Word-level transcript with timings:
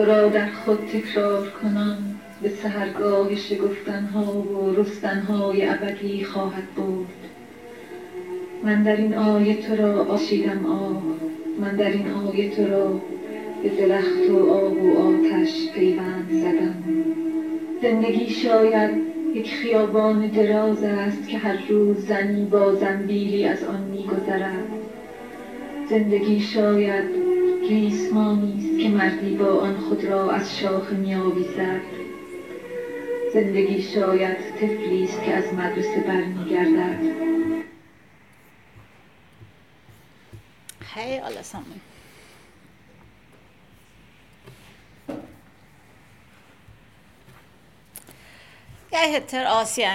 تو 0.00 0.06
را 0.06 0.28
در 0.28 0.46
خود 0.64 0.78
تکرار 0.92 1.48
کنم. 1.62 1.98
به 2.42 2.48
سهرگاه 2.48 3.36
شگفتنها 3.36 4.32
و 4.32 4.74
رستنهای 4.74 5.68
ابدی 5.68 6.24
خواهد 6.24 6.74
برد 6.76 7.30
من 8.64 8.82
در 8.82 8.96
این 8.96 9.14
آیه 9.14 9.62
تو 9.62 9.76
را 9.76 10.04
آشیدم 10.04 10.66
آه. 10.66 11.02
من 11.60 11.76
در 11.76 11.90
این 11.90 12.10
آیه 12.10 12.50
تو 12.50 12.66
را 12.66 13.00
به 13.62 13.68
درخت 13.68 14.30
و 14.30 14.50
آب 14.50 14.82
و 14.82 14.98
آتش 14.98 15.72
پیوند 15.74 16.28
زدم. 16.30 16.84
زندگی 17.82 18.30
شاید 18.30 18.90
یک 19.34 19.50
خیابان 19.54 20.26
دراز 20.26 20.82
است 20.82 21.28
که 21.28 21.38
هر 21.38 21.58
روز 21.68 22.06
زنی 22.06 22.44
با 22.44 22.74
زنبیلی 22.74 23.44
از 23.44 23.64
آن 23.64 23.80
میگذرد. 23.80 24.68
زندگی 25.90 26.40
شاید 26.40 27.04
ریسمانی 27.68 28.69
که 28.82 28.88
مردی 28.88 29.36
با 29.36 29.60
آن 29.60 29.76
خود 29.76 30.04
را 30.04 30.30
از 30.30 30.58
شاخ 30.58 30.92
میآویزد 30.92 31.80
زندگی 33.34 33.82
شاید 33.82 34.36
طفلی 34.36 35.04
است 35.04 35.24
که 35.24 35.34
از 35.34 35.54
مدرسه 35.54 36.00
برمیگردد 36.06 37.30
Hei, 40.94 41.20
alle 41.20 41.44
sammen. 41.52 41.80
Jeg 48.92 49.06
heter 49.14 49.44
Asia. 49.60 49.90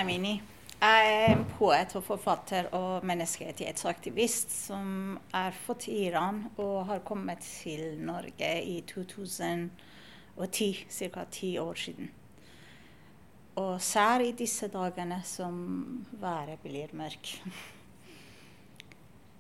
Jeg 0.86 1.06
er 1.10 1.32
en 1.34 1.46
poet 1.56 1.94
og 1.98 2.04
forfatter 2.06 2.68
og 2.78 3.06
menneskerettighetsaktivist 3.10 4.52
som 4.54 5.16
er 5.34 5.56
fått 5.58 5.88
i 5.90 5.96
Iran 6.12 6.44
og 6.62 6.86
har 6.92 7.00
kommet 7.08 7.42
til 7.42 7.96
Norge 8.06 8.52
i 8.62 8.76
2010, 8.86 10.68
ca. 10.92 11.24
ti 11.32 11.58
år 11.58 11.82
siden. 11.86 12.12
Og 13.58 13.82
sær 13.82 14.22
i 14.22 14.36
disse 14.38 14.70
dagene 14.70 15.22
som 15.26 15.56
været 16.22 16.62
blir 16.62 16.94
mørk. 16.94 17.34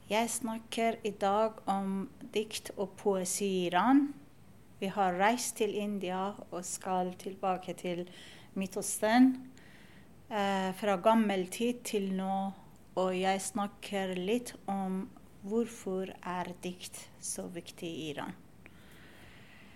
Jeg 0.09 0.29
snakker 0.39 0.97
i 1.03 1.13
dag 1.13 1.61
om 1.69 2.09
dikt 2.33 2.71
og 2.77 2.95
poesi 2.97 3.45
i 3.45 3.65
Iran. 3.67 4.07
Vi 4.79 4.87
har 4.87 5.19
reist 5.21 5.59
til 5.61 5.77
India 5.77 6.31
og 6.49 6.65
skal 6.65 7.13
tilbake 7.21 7.77
til 7.77 8.09
Midtøsten. 8.55 9.35
Eh, 10.29 10.71
fra 10.73 10.95
gammel 10.97 11.45
tid 11.53 11.83
til 11.85 12.09
nå. 12.17 12.53
Og 12.97 13.11
jeg 13.13 13.41
snakker 13.43 14.15
litt 14.17 14.55
om 14.71 15.03
hvorfor 15.45 16.09
er 16.25 16.49
dikt 16.63 16.97
så 17.21 17.45
viktig 17.53 17.85
i 17.89 18.09
Iran. 18.13 18.33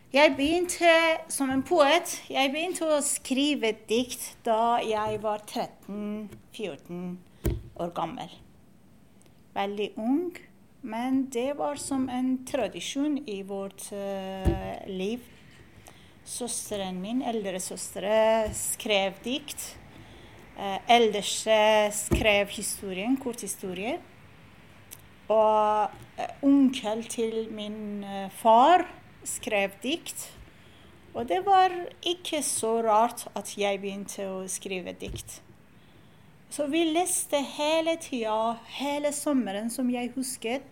Jeg 0.10 0.34
begynte 0.34 0.90
som 1.30 1.52
en 1.54 1.62
poet. 1.62 2.16
Jeg 2.32 2.50
begynte 2.50 2.88
å 2.90 3.02
skrive 3.06 3.76
dikt 3.90 4.40
da 4.48 4.80
jeg 4.82 5.20
var 5.22 5.44
13-14 5.46 7.12
år 7.78 7.92
gammel. 7.94 8.32
Veldig 9.54 9.92
ung. 10.02 10.32
Men 10.82 11.28
det 11.30 11.58
var 11.60 11.76
som 11.78 12.08
en 12.10 12.40
tradisjon 12.48 13.20
i 13.28 13.44
vårt 13.44 13.92
uh, 13.92 14.80
liv. 14.88 15.20
Søsteren 16.26 17.02
min, 17.04 17.22
eldre 17.22 17.60
søstre, 17.62 18.48
skrev 18.56 19.20
dikt. 19.26 19.76
Uh, 20.60 20.76
eldste 20.92 21.56
skrev 21.96 22.50
historien, 22.52 23.14
korthistorier. 23.16 24.02
Og 25.32 25.94
uh, 26.20 26.24
onkel 26.44 27.06
til 27.08 27.46
min 27.56 28.04
far 28.42 28.84
skrev 29.24 29.78
dikt. 29.80 30.26
Og 31.14 31.30
det 31.30 31.46
var 31.46 31.72
ikke 32.04 32.42
så 32.44 32.74
rart 32.84 33.24
at 33.40 33.54
jeg 33.56 33.80
begynte 33.80 34.26
å 34.28 34.42
skrive 34.52 34.92
dikt. 35.00 35.38
Så 36.52 36.68
vi 36.68 36.82
leste 36.92 37.40
hele 37.56 37.94
tida, 38.04 38.58
hele 38.82 39.14
sommeren, 39.16 39.70
som 39.72 39.88
jeg 39.94 40.12
husket. 40.18 40.66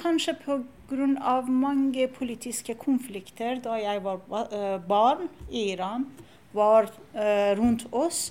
Kanskje 0.00 0.38
pga. 0.46 1.42
mange 1.46 2.08
politiske 2.08 2.74
konflikter 2.74 3.60
da 3.60 3.76
jeg 3.76 4.00
var 4.02 4.24
barn 4.88 5.28
i 5.50 5.72
Iran, 5.74 6.06
var 6.52 6.88
rundt 7.58 7.84
oss. 7.92 8.30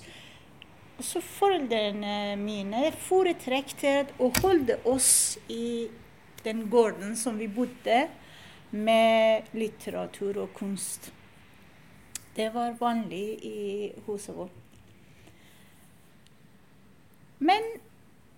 Så 1.00 1.22
foreldrene 1.24 2.36
mine 2.36 2.90
foretrekte 3.06 3.92
å 4.20 4.28
holde 4.42 4.76
oss 4.88 5.38
i 5.48 5.88
den 6.44 6.66
gården 6.72 7.16
som 7.16 7.38
vi 7.40 7.48
bodde, 7.48 8.08
med 8.70 9.48
litteratur 9.58 10.36
og 10.44 10.52
kunst. 10.54 11.08
Det 12.36 12.52
var 12.54 12.76
vanlig 12.78 13.24
i 13.42 13.62
huset 14.06 14.36
vårt. 14.36 14.54
Men 17.40 17.66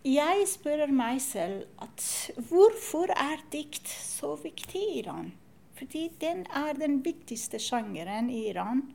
jeg 0.06 0.47
spør 0.49 0.87
meg 0.95 1.21
selv 1.21 1.67
at 1.84 2.06
hvorfor 2.49 3.12
er 3.12 3.43
dikt 3.53 3.91
så 3.91 4.33
viktig 4.41 4.81
i 4.81 4.99
Iran? 5.03 5.33
Fordi 5.77 6.09
den 6.22 6.47
er 6.49 6.78
den 6.78 7.01
viktigste 7.05 7.61
sjangeren 7.61 8.31
i 8.31 8.47
Iran. 8.55 8.87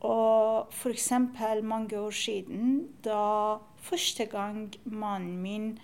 Og 0.00 0.72
f.eks. 0.72 1.12
mange 1.62 1.98
år 2.00 2.10
siden, 2.10 2.88
da 3.04 3.56
første 3.76 4.24
gang 4.24 4.72
mannen 4.84 5.42
min 5.42 5.78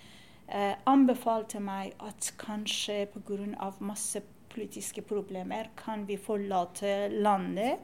eh, 0.49 0.75
anbefalte 0.87 1.61
meg 1.61 1.93
at 2.01 2.33
kanskje 2.39 3.07
pga. 3.13 3.71
masse 3.81 4.23
politiske 4.49 5.03
problemer 5.03 5.69
kan 5.77 6.09
vi 6.09 6.17
forlate 6.17 7.09
landet, 7.09 7.77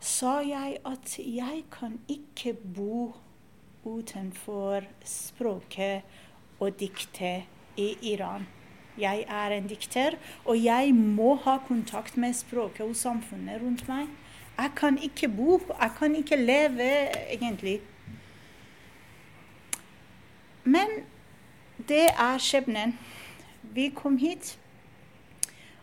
sa 0.00 0.40
jeg 0.40 0.78
at 0.84 1.18
jeg 1.18 1.64
kan 1.70 2.00
ikke 2.08 2.54
bo 2.54 3.12
utenfor 3.84 4.86
språket 5.04 6.02
og 6.60 6.78
diktet 6.80 7.44
i 7.76 7.92
Iran. 8.12 8.46
Jeg 8.96 9.26
er 9.28 9.52
en 9.52 9.66
dikter, 9.68 10.16
og 10.44 10.56
jeg 10.64 10.94
må 10.94 11.34
ha 11.44 11.58
kontakt 11.68 12.16
med 12.16 12.32
språket 12.32 12.86
og 12.86 12.96
samfunnet 12.96 13.60
rundt 13.60 13.84
meg. 13.88 14.08
Jeg 14.56 14.70
kan 14.76 14.98
ikke 14.98 15.28
bo, 15.28 15.60
jeg 15.80 15.90
kan 15.98 16.14
ikke 16.16 16.36
leve, 16.36 16.90
egentlig. 17.32 17.80
Men 20.64 20.86
det 21.88 22.06
er 22.18 22.38
skjebnen. 22.38 22.96
Vi 23.62 23.90
kom 23.94 24.16
hit. 24.18 24.58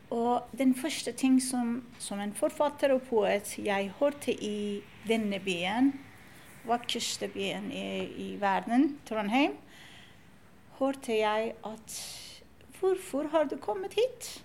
Og 0.10 0.44
den 0.58 0.76
første 0.76 1.12
ting 1.12 1.40
som, 1.42 1.84
som 2.00 2.20
en 2.20 2.34
forfatter 2.34 2.94
og 2.94 3.02
poet 3.10 3.56
jeg 3.58 3.94
hørte 4.00 4.34
i 4.34 4.82
denne 5.08 5.40
byen, 5.40 5.94
vakreste 6.66 7.28
byen 7.34 7.72
i, 7.72 7.86
i 8.06 8.28
verden, 8.42 8.98
Trondheim, 9.10 9.56
hørte 10.80 11.18
jeg 11.18 11.54
at 11.66 12.02
Hvorfor 12.80 13.30
har 13.32 13.46
du 13.48 13.56
kommet 13.64 13.94
hit? 13.96 14.44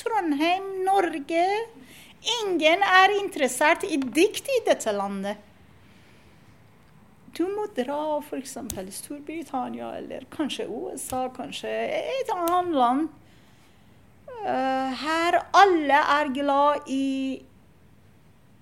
Trondheim, 0.00 0.62
Norge 0.86 1.42
Ingen 2.24 2.82
er 2.86 3.18
interessert 3.18 3.84
i 3.84 3.98
dikt 4.00 4.48
i 4.48 4.62
dette 4.66 4.92
landet. 4.96 5.36
Du 7.34 7.42
må 7.50 7.66
dra 7.74 8.20
f.eks. 8.22 8.54
Storbritannia 8.94 9.96
eller 9.98 10.22
kanskje 10.30 10.68
USA, 10.70 11.26
kanskje 11.34 11.68
et 11.68 12.30
annet 12.30 12.74
land. 12.78 13.08
Uh, 14.44 14.92
her 15.00 15.40
alle 15.56 15.98
er 16.14 16.30
glad 16.36 16.86
i 16.92 17.42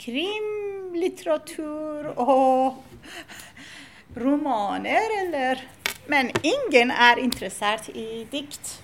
krimlitteratur 0.02 2.12
og 2.16 2.76
romaner, 4.16 5.20
eller 5.24 5.68
Men 6.10 6.32
ingen 6.42 6.90
er 6.90 7.18
interessert 7.22 7.88
i 7.94 8.26
dikt. 8.30 8.82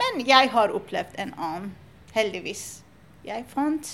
Men 0.00 0.26
jeg 0.26 0.48
har 0.54 0.72
opplevd 0.72 1.18
en 1.20 1.34
annen, 1.36 1.74
heldigvis. 2.14 2.82
Jeg 3.24 3.44
fant 3.50 3.88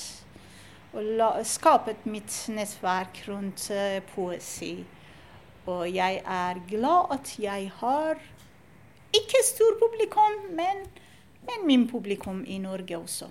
og 0.97 1.09
la, 1.19 1.31
skapet 1.45 2.07
mitt 2.09 2.33
nettverk 2.53 3.25
rundt 3.29 3.69
uh, 3.75 3.99
poesi. 4.15 4.79
Og 5.67 5.89
jeg 5.91 6.21
er 6.23 6.61
glad 6.71 7.11
at 7.17 7.33
jeg 7.43 7.71
har 7.81 8.21
ikke 9.17 9.43
stor 9.45 9.75
publikum, 9.81 10.39
men, 10.57 10.87
men 11.49 11.67
min 11.67 11.89
publikum 11.91 12.45
i 12.47 12.59
Norge 12.63 12.99
også. 12.99 13.29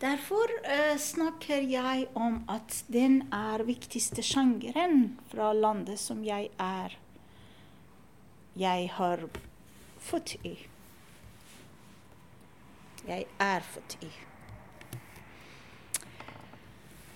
Derfor 0.00 0.54
uh, 0.62 0.94
snakker 1.02 1.66
jeg 1.66 2.06
om 2.14 2.40
at 2.48 2.84
den 2.86 3.24
er 3.34 3.66
viktigste 3.66 4.22
sjangeren 4.22 5.18
fra 5.32 5.50
landet 5.52 5.98
som 6.00 6.22
jeg 6.24 6.50
er 6.62 6.96
Jeg 8.58 8.88
har 8.90 9.20
fått 10.02 10.34
i. 10.42 10.56
Jeg 13.06 13.26
er 13.38 13.60
født 13.62 13.98
i. 14.02 14.27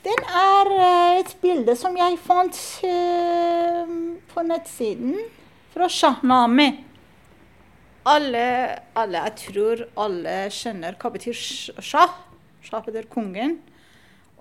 Den 0.02 0.25
er 0.26 0.70
uh, 0.72 1.20
et 1.20 1.37
bilde 1.43 1.76
som 1.78 1.94
jeg 1.94 2.16
fant 2.19 2.56
uh, 2.82 3.93
på 4.32 4.43
nettsiden 4.43 5.14
fra 5.70 5.87
Shahnami. 5.88 6.72
alle, 8.04 8.78
alle, 8.99 9.19
Jeg 9.19 9.37
tror 9.37 9.84
alle 9.96 10.34
skjønner 10.50 10.99
hva 10.99 11.10
betyr 11.14 11.38
shah. 11.78 12.16
Shah 12.66 12.82
betyr 12.82 13.06
kongen. 13.06 13.60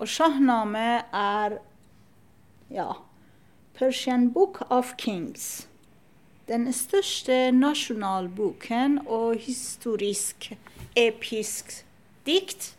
Og 0.01 0.09
shahname 0.09 1.03
er 1.13 1.59
ja, 2.73 2.93
Persian 3.77 4.31
Book 4.33 4.63
of 4.69 4.95
Kings. 4.97 5.67
Den 6.47 6.73
største 6.73 7.51
nasjonalboken 7.53 9.03
og 9.05 9.35
historisk 9.45 10.55
episk 10.97 11.85
dikt 12.25 12.73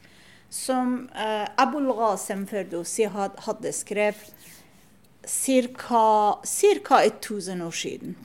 som 0.52 1.08
uh, 1.16 1.46
Abul 1.56 1.88
Ghasem 1.96 2.44
Ferdowsi 2.46 3.06
hadde 3.08 3.72
skrevet 3.72 4.50
ca. 5.24 6.42
1000 6.44 7.62
år 7.62 7.70
siden. 7.70 8.16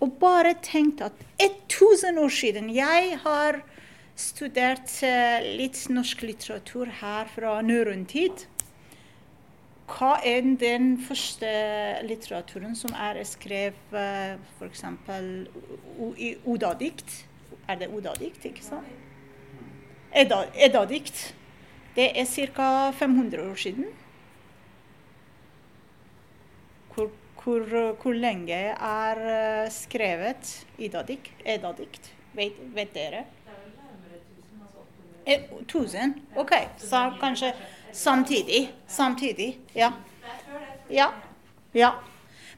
Og 0.00 0.16
bare 0.20 0.54
tenkt 0.62 1.02
at 1.04 1.12
1000 1.38 2.18
år 2.18 2.28
siden 2.28 2.70
Jeg 2.74 3.18
har 3.24 3.60
studert 4.16 4.88
uh, 5.04 5.44
litt 5.60 5.82
norsk 5.92 6.24
litteratur 6.24 6.88
her 7.02 7.28
fra 7.34 7.60
norrøn 7.60 8.06
tid. 8.08 8.46
Hva 9.86 10.16
er 10.24 10.40
den 10.58 10.96
første 10.98 11.50
litteraturen 12.08 12.72
som 12.74 12.96
er 12.96 13.20
skrevet 13.28 13.92
uh, 13.92 14.40
f.eks. 14.56 14.86
i 16.16 16.36
Oda-dikt? 16.48 17.26
Er 17.68 17.76
det 17.76 17.92
Oda-dikt, 17.92 18.48
ikke 18.48 18.64
sant? 18.64 19.05
Edda-dikt. 20.16 21.34
Det 21.96 22.10
er 22.20 22.24
ca. 22.24 22.90
500 22.92 23.50
år 23.50 23.54
siden. 23.54 23.86
Hvor, 26.94 27.10
hvor, 27.42 27.94
hvor 28.02 28.12
lenge 28.12 28.60
er 28.72 29.22
uh, 29.22 29.70
skrevet 29.72 30.66
Edda-dikt? 30.78 32.12
Vet, 32.36 32.60
vet 32.74 32.94
dere? 32.94 33.24
Eh, 35.26 35.42
1000? 35.60 36.14
OK. 36.36 36.52
Så 36.78 37.12
kanskje 37.20 37.52
Samtidig. 37.92 38.72
Samtidig. 38.86 39.58
Ja. 39.74 39.92
Ja. 40.90 41.12
ja. 41.74 41.90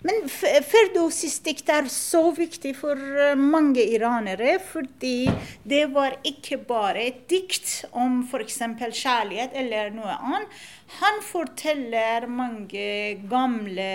Men 0.07 0.29
Ferdowsis 0.31 1.41
dikt 1.43 1.71
er 1.75 1.89
så 1.91 2.29
viktig 2.37 2.71
for 2.79 2.95
eh, 2.95 3.35
mange 3.39 3.83
iranere, 3.83 4.61
fordi 4.63 5.27
det 5.67 5.89
var 5.91 6.15
ikke 6.29 6.61
bare 6.69 7.03
et 7.09 7.25
dikt 7.31 7.73
om 7.91 8.21
f.eks. 8.23 8.61
kjærlighet 8.79 9.57
eller 9.59 9.91
noe 9.97 10.15
annet. 10.15 10.61
Han 11.01 11.19
forteller 11.27 12.29
mange 12.31 13.19
gamle 13.29 13.91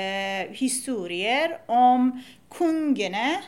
historier 0.60 1.56
om 1.72 2.12
kongene. 2.52 3.40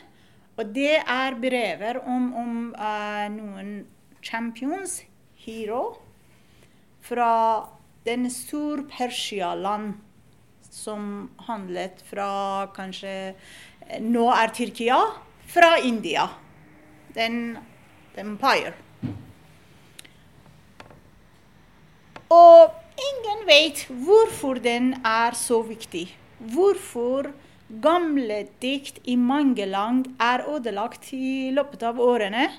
Og 0.56 0.72
det 0.72 0.96
er 1.02 1.36
brever 1.36 2.00
om, 2.08 2.30
om 2.32 2.52
uh, 2.72 3.26
noen 3.28 3.82
champions, 4.24 5.02
hero, 5.44 5.98
fra 7.04 7.28
den 8.08 8.24
store 8.32 8.86
Persia-land 8.88 10.05
som 10.76 11.28
handlet 11.48 12.02
fra 12.10 12.68
kanskje 12.76 13.34
Nå 14.02 14.26
er 14.34 14.50
Tyrkia 14.54 14.98
fra 15.46 15.76
India. 15.78 16.26
Den 17.14 17.56
empire. 18.18 18.74
Og 22.34 22.74
ingen 23.08 23.44
vet 23.46 23.84
hvorfor 23.88 24.58
den 24.60 24.92
er 25.06 25.38
så 25.38 25.62
viktig. 25.64 26.08
Hvorfor 26.52 27.30
gamle 27.82 28.42
dikt 28.62 28.98
i 29.06 29.14
mange 29.16 29.68
land 29.70 30.10
er 30.20 30.44
ødelagt 30.50 31.12
i 31.14 31.52
løpet 31.54 31.86
av 31.86 32.02
årene. 32.02 32.50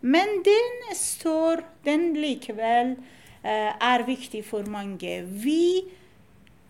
Men 0.00 0.40
den 0.46 0.94
står 0.96 1.66
den 1.84 2.14
likevel 2.16 2.96
Eh, 3.40 3.72
er 3.72 4.02
viktig 4.04 4.42
for 4.44 4.66
mange. 4.68 5.22
Vi, 5.24 5.88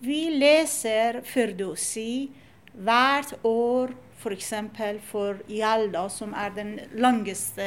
vi 0.01 0.21
leser 0.33 1.21
Firdosi 1.29 2.31
hvert 2.73 3.35
år, 3.45 3.93
f.eks. 4.21 4.53
For, 4.77 5.01
for 5.11 5.43
Jalda, 5.49 6.07
som 6.13 6.33
er 6.37 6.55
den 6.57 6.77
langeste 7.01 7.67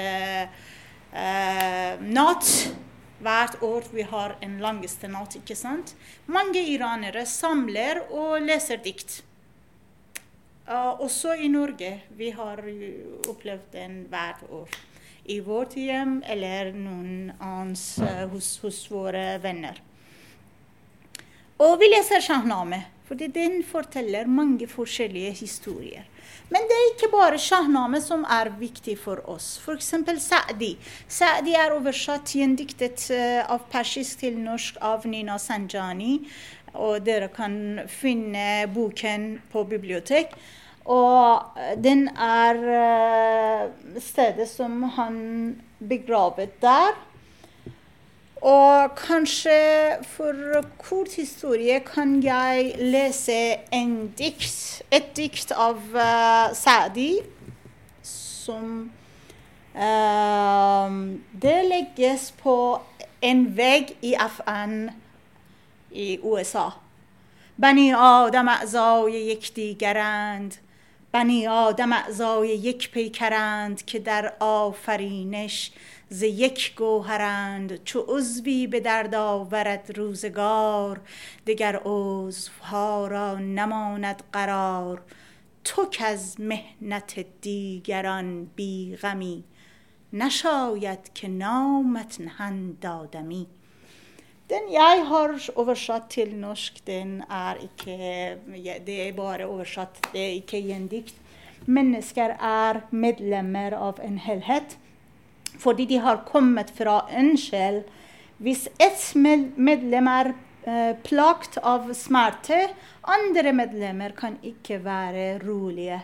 uh, 1.14 2.02
natt. 2.02 2.50
Hvert 3.24 3.62
år 3.64 3.86
vi 3.94 4.04
har 4.10 4.34
en 4.44 4.58
langeste 4.60 5.08
natt, 5.08 5.38
ikke 5.40 5.56
sant? 5.56 5.94
Mange 6.26 6.60
iranere 6.74 7.24
samler 7.30 8.02
og 8.10 8.42
leser 8.44 8.82
dikt. 8.84 9.22
Uh, 10.68 11.00
også 11.04 11.38
i 11.38 11.52
Norge. 11.52 12.00
Vi 12.18 12.34
har 12.36 12.60
opplevd 13.30 13.70
den 13.76 14.04
hvert 14.12 14.44
år 14.50 14.82
i 15.24 15.40
vårt 15.40 15.78
hjem 15.80 16.18
eller 16.28 16.74
noen 16.76 17.32
annens 17.38 17.98
uh, 18.04 18.26
hos, 18.34 18.58
hos, 18.64 18.84
våre 18.92 19.38
venner. 19.44 19.80
Og 21.64 21.78
vi 21.80 21.88
leser 21.88 22.20
Shahnameh, 22.20 22.90
fordi 23.08 23.30
den 23.32 23.62
forteller 23.64 24.28
mange 24.28 24.68
forskjellige 24.68 25.32
historier. 25.38 26.08
Men 26.52 26.66
det 26.68 26.76
er 26.76 26.90
ikke 26.90 27.12
bare 27.14 27.40
Shahnameh 27.40 28.02
som 28.04 28.26
er 28.28 28.50
viktig 28.60 28.98
for 29.00 29.22
oss. 29.32 29.62
F.eks. 29.64 29.94
Sa'di. 30.26 30.74
Sa'di 31.08 31.56
er 31.56 31.76
oversatt 31.76 32.34
gjendiktet 32.36 33.06
uh, 33.14 33.46
av 33.56 33.64
persisk 33.72 34.26
til 34.26 34.42
norsk 34.42 34.82
av 34.84 35.08
Nina 35.08 35.38
Sanjani. 35.40 36.18
Og 36.74 37.00
dere 37.06 37.30
kan 37.32 37.56
finne 37.88 38.66
boken 38.74 39.30
på 39.54 39.64
bibliotek. 39.70 40.36
Og 40.92 41.56
den 41.80 42.10
er 42.12 42.60
uh, 42.60 43.98
stedet 44.04 44.50
som 44.52 44.82
han 44.98 45.18
begravet 45.80 46.60
der. 46.60 46.98
Og 48.44 48.96
kanskje 49.00 50.04
for 50.04 50.66
kort 50.78 51.14
historie 51.16 51.80
kan 51.80 52.18
jeg 52.24 52.74
lese 52.80 53.38
dikt, 54.18 54.82
et 54.92 55.16
dikt 55.16 55.54
av 55.56 55.80
uh, 55.96 56.52
Sadi 56.52 57.22
som 58.04 58.92
uh, 59.72 60.92
Det 61.32 61.60
legges 61.72 62.34
på 62.44 62.58
en 63.24 63.46
vegg 63.56 63.96
i 64.02 64.16
FN 64.20 64.90
i 65.92 66.20
USA. 66.24 66.70
بنی 67.58 67.94
آدم 67.94 68.48
اعضای 68.48 69.14
یکدیگرند 69.14 70.56
بنی 71.12 71.48
آدم 71.48 71.94
اعضای 71.94 72.50
یک 72.50 72.92
پیکرند 72.92 73.86
که 73.86 74.00
در 74.00 74.34
آفرینش 74.40 75.72
ز 76.14 76.24
یک 76.24 76.76
گوهرند 76.76 77.84
چو 77.84 78.00
عضوی 78.08 78.68
به 78.68 78.80
درد 78.80 79.16
آورد 79.16 79.98
روزگار 79.98 81.02
دگر 81.48 81.76
عضوها 81.86 83.08
را 83.08 83.36
نماند 83.36 84.24
قرار 84.34 85.02
تو 85.64 85.88
از 86.06 86.42
مهنت 86.42 87.26
دیگران 87.42 88.46
بیغمی 88.46 89.44
نشاید 90.14 91.14
که 91.14 91.28
نامت 91.28 92.22
نهند 92.22 92.86
آدمی 92.86 93.48
Den 94.50 94.72
jeg 94.72 95.06
har 95.08 95.50
oversatt 95.56 96.10
til 96.10 96.36
norsk, 96.36 96.88
den 96.88 97.24
er 97.30 97.56
ikke 97.64 98.38
Det 98.88 99.08
er 99.08 99.12
bare 99.12 99.48
oversatt, 99.48 100.10
det 100.14 100.22
er 100.22 100.30
ikke 100.30 100.62
gjendikt. 100.62 101.16
Mennesker 101.66 102.30
er 102.40 102.82
medlemmer 102.92 103.74
av 103.74 104.00
en 104.04 104.18
helhet 104.18 104.78
fordi 105.60 105.86
de 105.90 106.00
har 106.04 106.24
kommet 106.28 106.72
fra 106.76 107.04
en 107.12 107.36
sjel. 107.38 107.84
Hvis 108.44 108.68
ett 108.82 109.04
medlem 109.16 110.10
er 110.10 110.34
eh, 110.66 110.96
plagt 111.06 111.60
av 111.62 111.92
smerte, 111.98 112.66
andre 113.04 113.54
medlemmer 113.56 114.16
kan 114.18 114.40
ikke 114.44 114.82
være 114.84 115.38
rolige. 115.44 116.02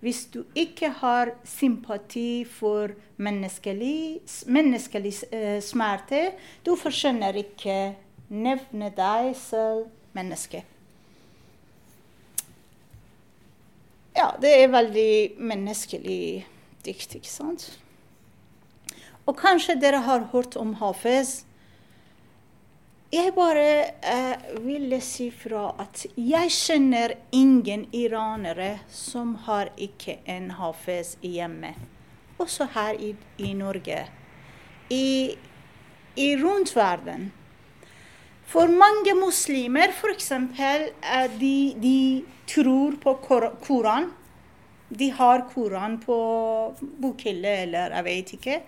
Hvis 0.00 0.26
du 0.30 0.44
ikke 0.54 0.92
har 1.00 1.32
sympati 1.44 2.44
for 2.46 2.92
menneskelig, 3.18 4.20
menneskelig 4.46 5.14
uh, 5.32 5.58
smerte, 5.58 6.20
du 6.62 6.76
forskjønner 6.78 7.40
ikke 7.40 7.78
nevne 8.30 8.92
deg 8.94 9.32
selv 9.40 9.88
menneske. 10.14 10.62
Ja, 14.14 14.30
det 14.38 14.54
er 14.54 14.70
veldig 14.70 15.10
menneskelig 15.50 16.22
dikt, 16.86 17.18
ikke 17.18 17.30
sant? 17.30 17.68
Og 19.28 19.36
kanskje 19.36 19.76
dere 19.76 20.00
har 20.06 20.30
hørt 20.32 20.56
om 20.56 20.72
Hafez. 20.80 21.42
Jeg 23.12 23.32
bare 23.36 23.68
eh, 24.04 24.48
ville 24.64 24.98
si 25.04 25.30
fra 25.32 25.70
at 25.80 26.02
jeg 26.16 26.52
kjenner 26.52 27.14
ingen 27.32 27.86
iranere 27.96 28.82
som 28.92 29.34
har 29.46 29.70
ikke 29.80 30.18
en 30.28 30.50
hafez 30.58 31.14
hjemme. 31.24 31.74
Også 32.36 32.66
her 32.74 33.00
i, 33.00 33.14
i 33.40 33.54
Norge. 33.56 34.02
I, 34.92 35.36
I 36.16 36.28
rundt 36.40 36.74
verden. 36.76 37.30
For 38.48 38.68
mange 38.68 39.16
muslimer, 39.16 39.92
f.eks., 39.92 40.32
uh, 40.32 41.26
de, 41.40 41.56
de 41.80 41.98
tror 42.48 42.96
på 43.00 43.14
Koran. 43.64 44.10
De 44.88 45.10
har 45.12 45.48
Koran 45.48 45.96
på 46.00 46.18
bokhylle, 47.00 47.56
eller 47.64 47.96
jeg 47.96 48.04
vet 48.04 48.36
ikke. 48.36 48.60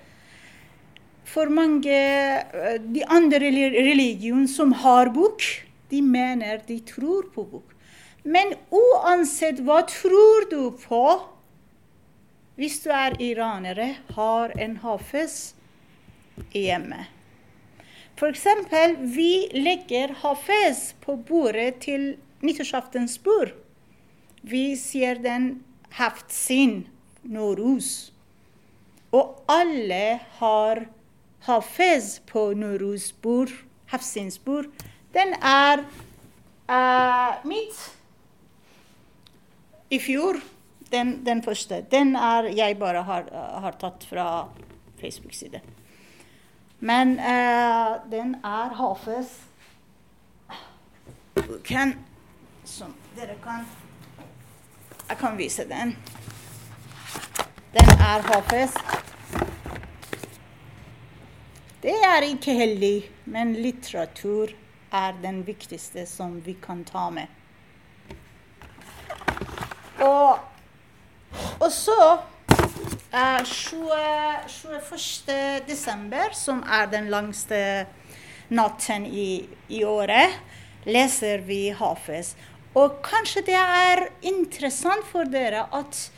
For 1.31 1.51
mange 1.53 1.95
eh, 1.95 2.79
de 2.83 3.05
andre 3.07 3.39
religioner 3.41 4.49
som 4.51 4.73
har 4.83 5.13
bok, 5.15 5.45
de 5.91 6.01
mener 6.03 6.63
de 6.67 6.81
tror 6.87 7.29
på 7.35 7.45
bok. 7.53 7.77
Men 8.23 8.53
uansett 8.75 9.63
hva 9.65 9.81
tror 9.89 10.49
du 10.51 10.73
på, 10.83 11.05
hvis 12.61 12.83
du 12.85 12.91
er 12.93 13.17
iranere, 13.23 13.95
har 14.17 14.53
en 14.61 14.77
hafes 14.83 15.55
hjemme. 16.53 17.07
F.eks. 18.21 18.45
vi 19.15 19.49
legger 19.57 20.13
hafes 20.21 20.91
på 21.01 21.17
bordet 21.17 21.79
til 21.87 22.19
nyttårsaftens 22.45 23.17
bord. 23.25 23.55
Vi 24.43 24.75
sier 24.77 25.17
den 25.23 25.63
sin 26.29 26.87
norus. 27.23 28.13
Og 29.13 29.41
alle 29.49 30.21
har 30.39 30.85
hafiz 31.47 32.21
på 32.27 32.53
Noruz 32.55 33.13
bord, 33.13 33.51
Hafsins 33.87 34.39
bord. 34.39 34.67
Den 35.15 35.35
er 35.43 35.85
uh, 36.71 37.49
mitt 37.49 37.81
i 39.91 39.99
fjor. 39.99 40.41
Den, 40.91 41.21
den, 41.27 41.43
første. 41.43 41.85
Den 41.91 42.17
er 42.17 42.51
jeg 42.51 42.79
bare 42.79 43.03
har, 43.07 43.29
har 43.63 43.77
tatt 43.79 44.07
fra 44.11 44.49
Facebook-side. 45.01 45.61
Men 46.81 47.15
uh, 47.19 48.01
den 48.11 48.35
er 48.45 48.75
Hafez 48.75 49.39
kan, 51.65 51.95
Som 52.65 52.95
dere 53.17 53.35
kan 53.43 53.67
Jeg 55.09 55.19
kan 55.19 55.39
vise 55.39 55.63
den. 55.69 55.97
Den 57.73 57.89
er 57.99 58.23
Hafez. 58.23 58.75
Det 61.81 61.95
er 62.05 62.27
ikke 62.27 62.53
heldig, 62.53 62.97
men 63.33 63.55
litteratur 63.57 64.51
er 64.93 65.15
den 65.23 65.39
viktigste 65.47 66.03
som 66.05 66.35
vi 66.45 66.53
kan 66.61 66.83
ta 66.85 67.07
med. 67.15 67.25
Og, 70.05 70.37
og 71.57 71.71
så 71.73 71.97
uh, 73.17 73.41
21. 73.49 75.33
desember, 75.71 76.37
som 76.37 76.61
er 76.69 76.91
den 76.93 77.09
langste 77.09 77.87
natten 78.53 79.07
i, 79.09 79.49
i 79.73 79.81
året, 79.81 80.37
leser 80.85 81.41
vi 81.49 81.71
Hafez. 81.73 82.35
Og 82.77 83.01
kanskje 83.09 83.47
det 83.49 83.57
er 83.57 84.05
interessant 84.21 85.09
for 85.09 85.25
dere 85.33 85.65
at 85.73 86.11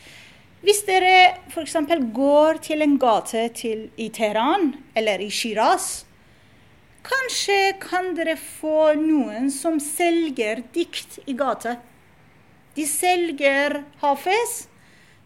hvis 0.62 0.84
dere 0.86 1.42
f.eks. 1.50 1.76
går 2.14 2.60
til 2.62 2.84
en 2.84 2.98
gate 3.02 3.48
til, 3.58 3.88
i 3.98 4.08
Teheran 4.14 4.72
eller 4.94 5.18
i 5.18 5.30
Shiraz, 5.30 6.04
kanskje 7.02 7.72
kan 7.82 8.12
dere 8.14 8.36
få 8.38 8.92
noen 9.00 9.50
som 9.50 9.80
selger 9.82 10.62
dikt 10.74 11.18
i 11.26 11.34
gata. 11.34 11.80
De 12.76 12.86
selger 12.86 13.82
Hafez. 14.04 14.68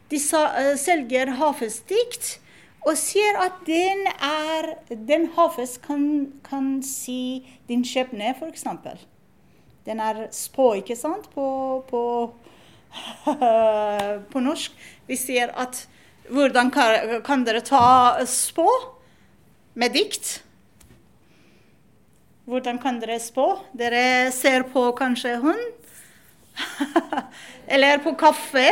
De 0.09 0.16
uh, 0.16 0.73
selger 0.78 1.35
Hafez-dikt 1.37 2.37
og 2.87 2.95
sier 2.95 3.37
at 3.43 3.59
den 3.66 4.05
er 4.23 4.76
Den 4.88 5.28
Hafez 5.35 5.76
kan, 5.83 6.33
kan 6.47 6.78
si 6.87 7.45
din 7.69 7.83
skjebne, 7.85 8.33
f.eks. 8.38 8.64
Den 9.87 10.00
er 10.00 10.28
spå, 10.35 10.73
ikke 10.81 10.97
sant, 10.97 11.28
på, 11.35 11.47
på, 11.90 12.02
på 14.33 14.43
norsk. 14.43 14.75
Vi 15.07 15.19
sier 15.19 15.52
at 15.55 15.85
hvordan 16.33 16.73
kan, 16.75 17.45
dere 17.47 17.62
ta 17.62 18.25
spå 18.26 18.66
med 19.78 19.95
dikt? 19.95 20.40
Hvordan 22.47 22.78
kan 22.83 23.00
dere 23.02 23.19
spå? 23.23 23.49
Dere 23.75 24.33
ser 24.35 24.66
på 24.73 24.88
kanskje 24.99 25.37
hund? 25.43 25.64
Eller 27.75 27.99
på 28.02 28.14
kaffe. 28.19 28.71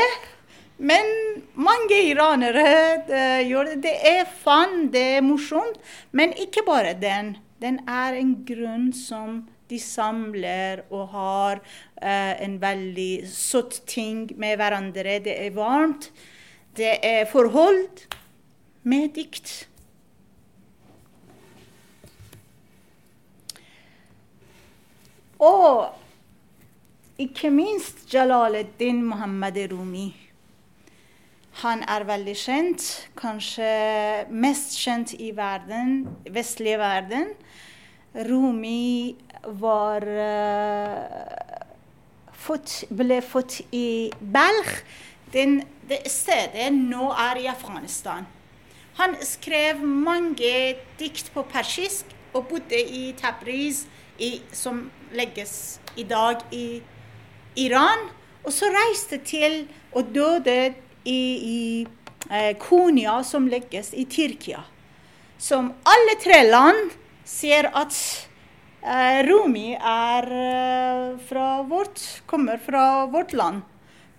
Men 0.76 1.06
mange 1.54 2.00
iranere 2.10 2.66
de, 3.06 3.22
gjør 3.46 3.72
det. 3.72 3.80
Det 3.86 3.94
er 4.10 4.30
fun, 4.42 4.88
det 4.94 5.04
er 5.18 5.26
morsomt. 5.26 5.78
Men 6.10 6.34
ikke 6.38 6.64
bare 6.66 6.94
den. 6.98 7.36
Den 7.62 7.80
er 7.88 8.18
en 8.18 8.34
grunn 8.46 8.90
som 8.94 9.44
de 9.70 9.78
samler 9.80 10.84
og 10.90 11.08
har 11.14 11.60
uh, 11.60 12.34
en 12.44 12.56
veldig 12.60 13.24
søt 13.30 13.82
ting 13.86 14.26
med 14.36 14.56
hverandre. 14.60 15.18
Det 15.24 15.36
er 15.46 15.54
varmt. 15.56 16.10
Det 16.76 16.98
er 17.02 17.24
forhold 17.30 18.04
med 18.82 19.08
dikt. 19.14 19.68
Og 25.38 25.94
ikke 27.18 27.50
minst 27.50 28.06
Jalaleddin 28.14 29.02
Mohammed 29.04 29.58
Rumi. 29.72 30.08
Han 31.62 31.84
er 31.86 32.02
veldig 32.02 32.34
kjent, 32.34 32.84
kanskje 33.14 33.66
mest 34.30 34.74
kjent 34.74 35.12
i 35.22 35.30
verden, 35.36 36.08
vestlige 36.34 36.80
verden. 36.80 37.28
Rumi 38.14 39.16
var 39.58 40.04
uh, 40.06 41.34
fått, 42.32 42.84
ble 42.94 43.18
født 43.24 43.60
i. 43.74 44.12
Den, 45.34 45.58
det 45.88 46.04
stedet 46.12 46.70
nå 46.76 47.10
er 47.10 47.42
i 47.42 47.48
Afghanistan. 47.50 48.26
Han 49.00 49.16
skrev 49.26 49.82
mange 49.82 50.76
dikt 51.00 51.32
på 51.34 51.42
persisk 51.50 52.12
og 52.34 52.46
bodde 52.50 52.78
i 52.78 53.08
Tabriz, 53.18 53.84
i, 54.18 54.38
som 54.54 54.84
legges 55.14 55.80
i 55.98 56.04
dag 56.06 56.44
i 56.54 56.82
Iran. 57.58 58.06
Og 58.44 58.52
så 58.54 58.70
reiste 58.70 59.18
til 59.26 59.64
og 59.90 60.14
døde 60.14 60.74
i, 61.04 61.20
i 61.34 61.86
eh, 62.30 62.52
Konya, 62.60 63.22
som 63.26 63.48
legges 63.50 63.90
i 63.94 64.04
Tyrkia. 64.06 64.62
Som 65.38 65.72
alle 65.82 66.14
tre 66.22 66.44
land 66.46 66.94
sier 67.24 67.70
at 67.72 67.96
eh, 68.84 69.20
Rumi 69.26 69.72
eh, 69.74 71.18
fra 71.28 71.62
vårt, 71.62 72.00
kommer 72.26 72.58
fra 72.58 73.06
vårt 73.06 73.32
land. 73.32 73.62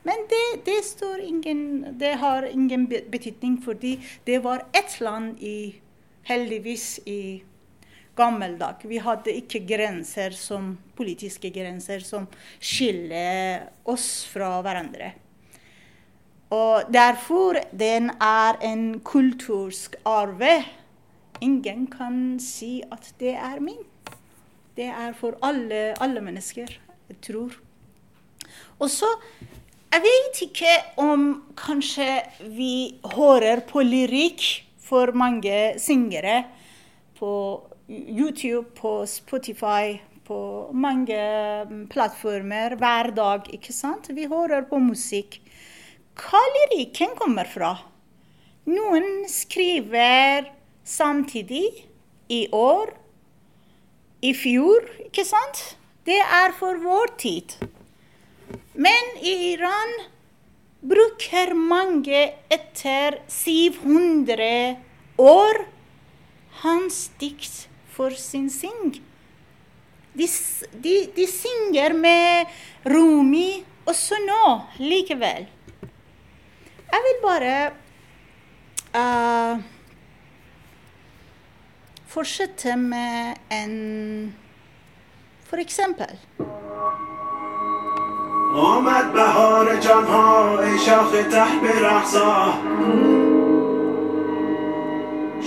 Men 0.06 0.28
det, 0.30 0.66
det, 0.66 1.22
ingen, 1.24 1.86
det, 1.98 2.14
har 2.22 2.44
ingen 2.44 2.86
betydning, 2.88 3.62
fordi 3.62 4.00
det 4.24 4.40
var 4.40 4.66
ett 4.74 5.00
land 5.02 5.40
i, 5.40 5.76
heldigvis 6.24 7.00
i 7.06 7.44
gammel 8.16 8.58
dag. 8.58 8.86
Vi 8.86 8.98
hadde 9.02 9.34
ikke 9.34 9.64
grenser 9.66 10.36
som, 10.38 10.76
politiske 10.96 11.50
grenser 11.50 12.06
som 12.06 12.28
skiller 12.62 13.66
oss 13.84 14.26
fra 14.30 14.60
hverandre. 14.62 15.12
Og 16.54 16.94
derfor 16.94 17.58
den 17.74 18.12
er 18.22 18.62
en 18.64 19.00
kultursk 19.04 19.98
arve. 20.06 20.60
Ingen 21.42 21.88
kan 21.92 22.40
si 22.40 22.80
at 22.92 23.12
det 23.20 23.36
er 23.36 23.60
min. 23.64 23.84
Det 24.76 24.88
er 24.92 25.14
for 25.16 25.38
alle, 25.44 25.94
alle 26.04 26.22
mennesker, 26.22 26.72
jeg 27.10 27.22
tror. 27.22 27.56
Og 28.80 28.90
så 28.90 29.10
Jeg 29.96 30.04
vet 30.04 30.40
ikke 30.44 30.72
om 31.00 31.22
kanskje 31.56 32.08
vi 32.52 32.98
hører 33.14 33.62
på 33.64 33.80
lyrikk 33.80 34.42
for 34.84 35.14
mange 35.16 35.80
syngere 35.80 36.42
på 37.16 37.30
YouTube, 37.88 38.74
på 38.76 39.06
Spotify, 39.08 39.96
på 40.28 40.40
mange 40.74 41.16
plattformer 41.94 42.76
hver 42.76 43.14
dag. 43.16 43.48
ikke 43.54 43.72
sant? 43.72 44.10
Vi 44.12 44.28
hører 44.28 44.68
på 44.68 44.82
musikk. 44.84 45.40
Hva 46.20 46.42
lyrikken 46.58 47.16
kommer 47.16 47.48
fra? 47.48 47.76
Noen 48.68 49.28
skriver 49.30 50.50
samtidig, 50.86 51.88
i 52.30 52.46
år, 52.54 52.94
i 54.22 54.34
fjor, 54.34 54.86
ikke 55.06 55.26
sant? 55.28 55.62
Det 56.06 56.18
er 56.22 56.54
for 56.58 56.78
vår 56.82 57.16
tid. 57.22 57.56
Men 58.74 59.16
i 59.22 59.34
Iran 59.54 59.94
bruker 60.86 61.54
mange 61.58 62.22
etter 62.54 63.20
700 63.32 64.78
år 65.22 65.62
hans 66.62 67.08
dikt 67.22 67.66
for 67.96 68.14
sin 68.20 68.50
syng. 68.54 69.00
De, 70.16 70.28
de, 70.84 70.96
de 71.16 71.26
synger 71.28 71.96
med 71.98 72.52
Rumi 72.88 73.64
også 73.90 74.20
nå, 74.24 74.44
likevel. 74.80 75.48
Jeg 76.86 77.04
vil 77.08 77.18
bare 77.24 77.56
uh, 78.96 79.64
fortsette 82.16 82.76
med 82.76 83.36
en 83.50 84.34
For 85.50 85.58
eksempel 85.60 86.16
آمد 88.56 89.14
بهار 89.14 89.76
جانها 89.76 90.60
ای 90.60 90.80
شاخ 90.80 91.12
ته 91.12 91.46
به 91.62 91.88
رقصا 91.88 92.54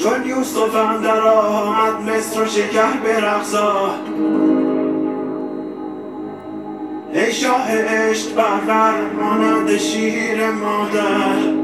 چون 0.03 0.27
یوسف 0.27 0.75
اندر 0.75 1.21
آمد 1.21 2.11
مصر 2.11 2.43
و 2.43 2.47
شکر 2.47 2.93
به 3.03 3.21
رقصا 3.21 3.95
ای 7.13 7.33
شاه 7.33 7.73
عشق 7.73 8.35
برور 8.35 9.13
مانند 9.13 9.77
شیر 9.77 10.51
مادر 10.51 11.58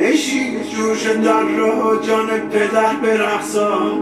شیر 0.00 0.62
جوش 0.62 1.06
در 1.06 1.42
رو 1.42 2.00
جان 2.02 2.50
پدر 2.50 2.94
به 2.94 3.16
رقصا 3.16 3.92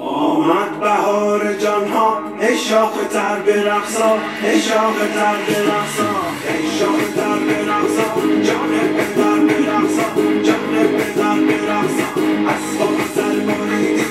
آمد 0.00 0.80
بهار 0.80 1.54
جان 1.54 1.88
ها 1.88 2.22
ای 2.40 2.58
شاخ 2.58 3.08
تر 3.12 3.40
به 3.40 3.62
رقصا 3.62 4.18
ای 4.42 4.60
شاخ 4.60 4.96
تر 5.14 5.36
به 5.46 5.58
رقصا 5.62 6.10
ای 6.48 6.78
شاخ 6.78 7.14
تر 7.16 7.38
به 7.38 7.58
رقصا 7.72 8.08
جان 8.42 8.70
پدر 8.96 9.38
به 9.46 9.70
رقصا 9.70 10.08
جان 10.42 10.88
پدر 10.98 11.38
به 11.46 11.72
رقصا 11.72 12.08
اسباب 12.48 12.98
سر 13.14 13.36
بریدی 13.46 14.04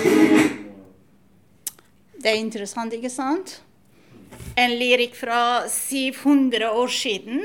Det 2.23 2.29
er 2.29 2.35
interessant, 2.35 2.93
ikke 2.93 3.09
sant? 3.09 3.61
En 4.55 4.71
lyrikk 4.79 5.15
fra 5.15 5.67
700 5.67 6.69
år 6.71 6.87
siden. 6.87 7.41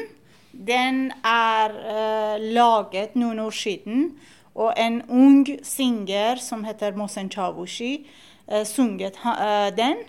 Den 0.52 1.12
er 1.24 1.74
uh, 1.74 2.36
laget 2.40 3.16
noen 3.16 3.40
år 3.44 3.54
siden. 3.54 4.12
Og 4.58 4.72
en 4.76 5.02
ung 5.08 5.44
singer 5.62 6.40
som 6.42 6.64
heter 6.66 6.96
Mohsen 6.98 7.30
Chavushi, 7.30 8.06
uh, 8.50 8.64
sunget 8.66 9.20
ha, 9.22 9.34
eh, 9.38 9.76
den. 9.76 10.00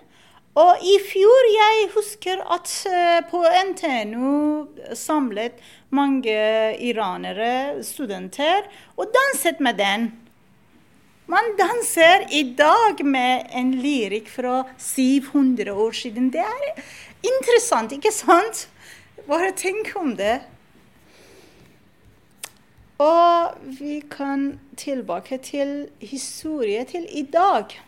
Og 0.59 0.81
i 0.81 0.95
fjor 1.05 1.49
jeg 1.53 1.89
husker 1.93 2.41
at 2.51 2.71
eh, 2.89 3.19
på 3.29 3.43
NTNU 3.69 4.95
samlet 4.97 5.59
mange 5.95 6.33
iranere, 6.83 7.83
studenter, 7.85 8.65
og 8.97 9.13
danset 9.13 9.61
med 9.63 9.77
den. 9.79 10.09
Man 11.29 11.53
danser 11.59 12.25
i 12.33 12.41
dag 12.57 13.05
med 13.05 13.53
en 13.55 13.75
lyrikk 13.77 14.31
fra 14.33 14.63
700 14.77 15.71
år 15.71 15.91
siden. 15.91 16.31
Det 16.33 16.41
er 16.41 16.81
interessant, 17.21 17.93
ikke 17.93 18.11
sant? 18.11 18.65
Bare 19.27 19.51
tenk 19.55 19.91
om 19.95 20.15
det. 20.17 20.39
Og 22.99 23.59
vi 23.79 23.99
kan 24.11 24.59
tilbake 24.77 25.37
til 25.37 25.87
historie 26.01 26.83
til 26.85 27.07
i 27.11 27.23
dag. 27.23 27.79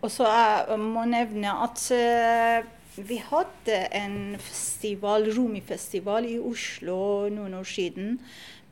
Og 0.00 0.10
så 0.10 0.24
jeg 0.30 0.78
må 0.80 1.04
nevne 1.04 1.52
at 1.66 1.82
eh, 1.92 2.64
vi 2.96 3.18
hadde 3.20 3.78
en 3.94 4.36
festival, 4.40 5.28
Rumi-festival 5.36 6.24
i 6.26 6.38
Oslo 6.38 7.28
noen 7.28 7.58
år 7.58 7.66
siden. 7.68 8.16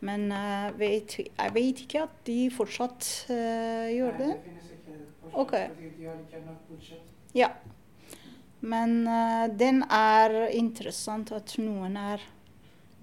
Men 0.04 0.32
eh, 0.32 0.72
vet, 0.76 1.16
jeg 1.24 1.54
vet 1.54 1.80
ikke 1.86 2.04
at 2.04 2.20
de 2.28 2.40
fortsatt 2.52 3.08
eh, 3.32 3.94
gjør 3.96 4.18
det. 4.20 4.32
Ok. 5.32 5.54
Ja. 7.36 7.50
Men 8.60 8.98
eh, 9.08 9.46
den 9.56 9.82
er 9.88 10.36
interessant 10.56 11.32
at 11.36 11.56
noen 11.62 11.96
er 12.00 12.24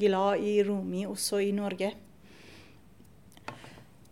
glad 0.01 0.45
i 0.45 0.60
Rumi 0.65 1.06
også 1.10 1.41
i 1.41 1.51
Norge. 1.56 1.93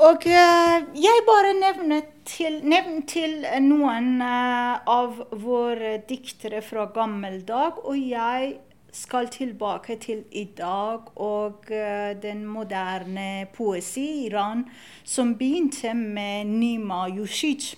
Og 0.02 0.24
jeg 0.26 1.24
bare 1.28 1.52
nevner 1.54 2.08
til, 2.26 2.56
nevner 2.66 3.04
til 3.06 3.44
noen 3.62 4.16
av 4.26 5.20
våre 5.44 6.00
diktere 6.10 6.64
fra 6.66 6.88
gammel 6.96 7.44
dag, 7.46 7.78
og 7.86 8.00
jeg 8.02 8.56
skal 8.92 9.30
tilbake 9.32 9.96
til 10.04 10.24
i 10.32 10.44
dag 10.58 11.12
og 11.16 11.72
eh, 11.72 12.12
den 12.22 12.44
moderne 12.46 13.48
poesi 13.54 14.04
i 14.04 14.26
Iran, 14.28 14.66
som 15.04 15.36
begynte 15.40 15.94
med 15.94 16.48
Nima 16.48 17.08
Yushij. 17.10 17.76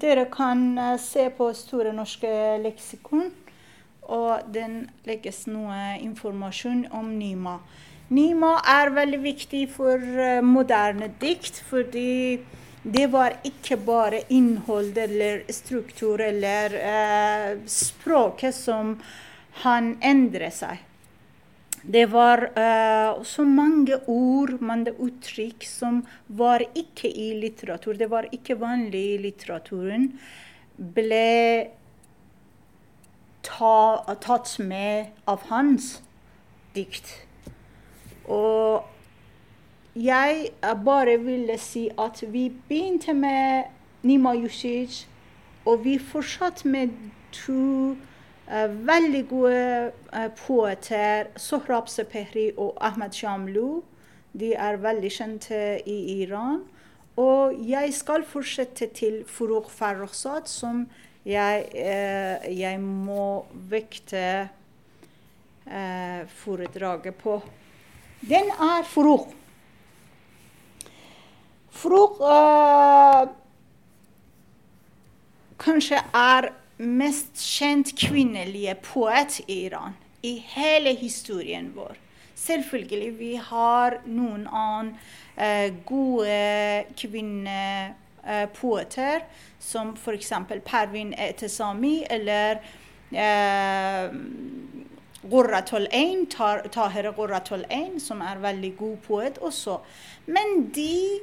Dere 0.00 0.26
kan 0.30 0.78
eh, 0.78 0.98
se 0.98 1.28
på 1.30 1.52
Store 1.54 1.92
norske 1.92 2.32
leksikon, 2.62 3.30
og 4.02 4.50
den 4.54 4.90
legges 5.06 5.46
noe 5.46 5.96
informasjon 6.02 6.86
om 6.90 7.14
Nima. 7.18 7.60
Nima 8.12 8.56
er 8.68 8.90
veldig 8.92 9.22
viktig 9.22 9.62
for 9.72 10.02
eh, 10.02 10.42
moderne 10.44 11.12
dikt, 11.20 11.62
fordi 11.70 12.40
det 12.82 13.06
var 13.12 13.38
ikke 13.46 13.78
bare 13.78 14.24
innhold 14.34 14.96
eller 14.98 15.44
struktur 15.54 16.20
eller 16.20 16.74
eh, 16.74 17.50
språket 17.70 18.54
som 18.54 18.96
han 19.60 19.96
endret 20.00 20.56
seg. 20.56 20.88
Det 21.82 22.04
var 22.12 22.44
uh, 22.54 23.22
så 23.26 23.44
mange 23.44 23.98
ord, 24.06 24.54
mange 24.62 24.92
uttrykk, 25.02 25.66
som 25.66 26.02
var 26.28 26.62
ikke 26.78 27.10
i 27.10 27.32
litteratur. 27.42 27.98
Det 27.98 28.08
var 28.10 28.28
ikke 28.30 28.56
vanlig 28.60 29.02
i 29.16 29.18
litteraturen. 29.24 30.12
Ble 30.78 31.26
ta, 33.42 34.14
tatt 34.22 34.54
med 34.62 35.10
av 35.26 35.48
hans 35.50 35.96
dikt. 36.76 37.10
Og 38.30 38.86
jeg 39.98 40.46
eh, 40.62 40.76
bare 40.84 41.18
ville 41.20 41.58
si 41.60 41.88
at 42.00 42.22
vi 42.32 42.46
begynte 42.68 43.12
med 43.12 43.68
Nima 44.06 44.32
Yushij, 44.38 45.02
og 45.66 45.84
vi 45.84 45.98
fortsatte 45.98 46.68
med 46.68 46.94
to 47.34 47.96
veldig 48.46 49.22
gode 49.28 49.92
eh, 50.12 50.28
poeter, 50.46 51.30
Sohrab 51.36 51.88
Sepehri 51.88 52.50
og 52.56 52.76
Ahmed 52.80 53.14
Shamlu. 53.14 53.82
De 54.32 54.54
er 54.54 54.80
veldig 54.80 55.10
kjente 55.12 55.80
i 55.86 56.22
Iran. 56.22 56.62
Og 57.16 57.58
jeg 57.68 57.92
skal 57.94 58.24
fortsette 58.24 58.88
til 58.96 59.24
Furugh 59.28 59.70
Farrokhzad, 59.70 60.48
som 60.48 60.86
jeg, 61.24 61.68
eh, 61.74 62.58
jeg 62.58 62.80
må 62.80 63.44
vekte 63.52 64.48
eh, 65.66 66.26
foredraget 66.26 67.14
på. 67.14 67.42
Den 68.20 68.50
er. 68.50 68.82
Furugh 68.88 69.28
eh, 72.22 73.28
kanskje 75.58 76.00
er 76.14 76.61
mest 76.82 77.38
kjent 77.38 77.94
kvinnelige 77.98 78.74
poet 78.82 79.40
i 79.46 79.66
Iran 79.66 79.94
i 80.22 80.44
hele 80.54 80.94
historien 80.98 81.72
vår. 81.76 81.96
Selvfølgelig 82.34 83.18
vi 83.18 83.36
har 83.38 84.00
noen 84.06 84.46
annen 84.50 84.98
eh, 85.36 85.72
gode 85.86 86.84
kvinnepoeter, 86.98 89.20
som 89.62 89.94
f.eks. 89.94 90.32
Pervin 90.66 91.14
Etesami 91.14 92.02
eller 92.10 92.58
eh, 93.14 94.10
Gurratul 95.22 95.86
Ein, 95.92 96.26
Tahere 96.26 96.68
Taher 96.68 97.64
Ein, 97.70 98.00
som 98.00 98.20
er 98.20 98.38
veldig 98.42 98.76
god 98.76 98.96
poet 99.06 99.38
også. 99.38 99.78
Men 100.26 100.72
de, 100.74 101.20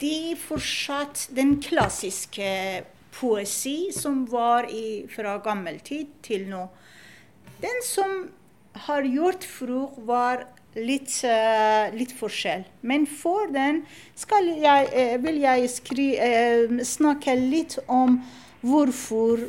de 0.00 0.36
fortsatt 0.40 1.28
den 1.36 1.62
klassiske 1.62 2.82
poesi 3.16 3.92
som 3.94 4.24
var 4.30 4.68
i, 4.70 5.06
fra 5.10 5.38
gammel 5.44 5.80
tid 5.84 6.12
til 6.26 6.46
nå. 6.50 6.66
Den 7.62 7.80
som 7.84 8.28
har 8.86 9.08
gjort 9.08 9.44
Frug, 9.48 9.96
var 10.04 10.44
litt, 10.76 11.08
uh, 11.24 11.88
litt 11.96 12.12
forskjell. 12.12 12.66
Men 12.84 13.06
for 13.08 13.48
den 13.52 13.86
jeg, 14.60 14.90
uh, 14.92 15.16
vil 15.24 15.40
jeg 15.40 15.70
skri, 15.72 16.10
uh, 16.20 16.76
snakke 16.84 17.38
litt 17.40 17.78
om 17.88 18.20
hvorfor, 18.66 19.42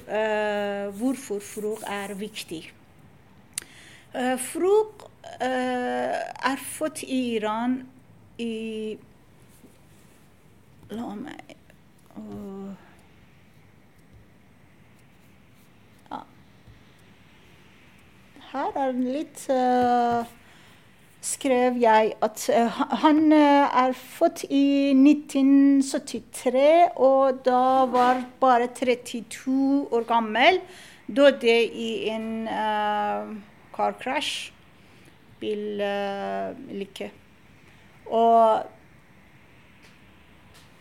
hvorfor 1.00 1.40
Frug 1.42 1.82
er 1.90 2.12
viktig. 2.20 2.68
Eh, 5.42 6.18
er 6.52 6.58
født 6.58 7.04
i 7.04 7.36
Iran 7.36 7.90
i 8.42 8.98
La 10.90 11.10
meg 11.16 11.56
Åh. 12.18 12.72
Ja. 16.10 16.22
Her 18.58 18.74
er 18.82 18.96
litt 18.98 19.44
eh, 19.54 20.30
Skrev 21.28 21.76
jeg 21.82 22.14
at 22.24 22.44
uh, 22.56 22.78
han 23.04 23.20
uh, 23.36 23.68
er 23.82 23.92
født 23.98 24.44
i 24.54 24.94
1973, 24.96 26.94
og 26.96 27.42
da 27.46 27.86
var 27.92 28.22
bare 28.40 28.68
32 28.72 29.88
år 29.92 30.06
gammel. 30.08 30.62
Døde 31.06 31.58
i 31.84 32.10
en 32.14 32.48
uh, 32.48 33.34
car 33.76 33.98
crash. 34.00 34.54
Bilulykke. 35.42 37.12
Og 38.06 38.64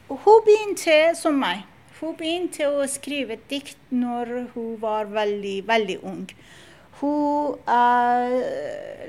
hun 0.09 0.45
begynte 0.47 1.01
som 1.19 1.41
meg. 1.43 1.65
Hun 1.99 2.15
begynte 2.21 2.71
å 2.71 2.87
skrive 2.89 3.41
dikt 3.51 3.81
når 3.91 4.53
hun 4.55 4.77
var 4.85 5.11
veldig, 5.11 5.59
veldig 5.69 5.99
ung. 6.07 6.31
Hun 7.01 7.59
uh, 7.69 8.37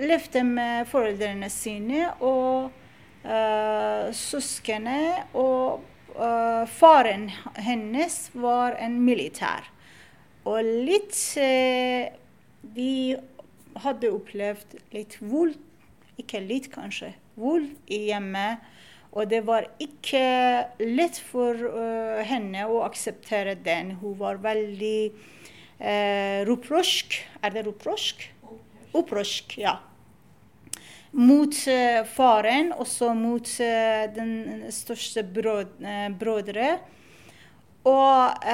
levde 0.03 0.43
med 0.43 0.89
foreldrene 0.91 1.49
sine 1.51 2.09
og 2.19 2.73
uh, 3.23 4.09
søskene. 4.11 4.99
Og 5.37 5.85
uh, 6.17 6.63
faren 6.67 7.29
hennes 7.55 8.19
var 8.35 8.77
en 8.81 8.99
militær. 9.05 9.69
Og 10.47 10.63
litt 10.63 11.15
uh, 11.39 12.07
De 12.77 12.91
hadde 13.77 14.09
opplevd 14.11 14.77
litt 14.95 15.15
vold, 15.21 15.53
ikke 16.17 16.41
litt 16.41 16.71
kanskje, 16.73 17.13
vold 17.37 17.69
i 17.93 18.07
hjemmet. 18.09 18.63
Og 19.17 19.29
det 19.31 19.43
var 19.47 19.65
ikke 19.81 20.21
lett 20.83 21.17
for 21.29 21.57
uh, 21.57 22.19
henne 22.27 22.67
å 22.69 22.83
akseptere 22.85 23.55
den. 23.65 23.95
Hun 24.01 24.17
var 24.19 24.41
veldig 24.43 24.99
uh, 25.79 26.41
opprørsk. 26.53 27.17
Er 27.47 27.53
det 27.55 27.67
opprørsk? 27.69 28.25
Opprørsk, 28.97 29.53
ja. 29.61 29.77
Mot 31.15 31.55
uh, 31.71 32.01
faren, 32.11 32.73
også 32.75 33.13
mot 33.15 33.53
den 34.17 34.65
største 34.75 35.23
brød, 35.23 35.79
brødre. 36.19 36.73
Og 37.87 38.49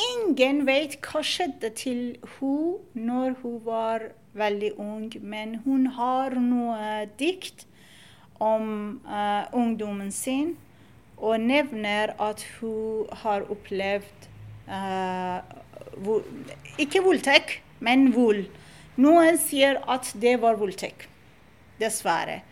ingen 0.00 0.62
vet 0.64 0.96
hva 1.04 1.20
skjedde 1.20 1.70
til 1.76 2.00
hun 2.38 2.80
når 2.96 3.36
hun 3.42 3.60
var 3.66 4.08
veldig 4.32 4.72
ung, 4.80 5.12
men 5.20 5.58
hun 5.66 5.86
har 5.92 6.40
noe 6.40 7.04
dikt 7.20 7.66
om 8.40 9.00
uh, 9.06 9.44
ungdommen 9.52 10.10
sin 10.12 10.56
og 11.22 11.40
nevner 11.40 12.14
at 12.20 12.42
hun 12.58 13.06
har 13.22 13.44
opplevd 13.52 14.28
uh, 14.66 15.38
Ikke 16.80 17.02
voldtekt, 17.04 17.60
men 17.80 18.10
vold. 18.14 18.46
Noen 19.02 19.38
sier 19.40 19.80
at 19.90 20.12
det 20.20 20.38
var 20.42 20.58
voldtekt. 20.60 21.08
Dessverre. 21.80 22.42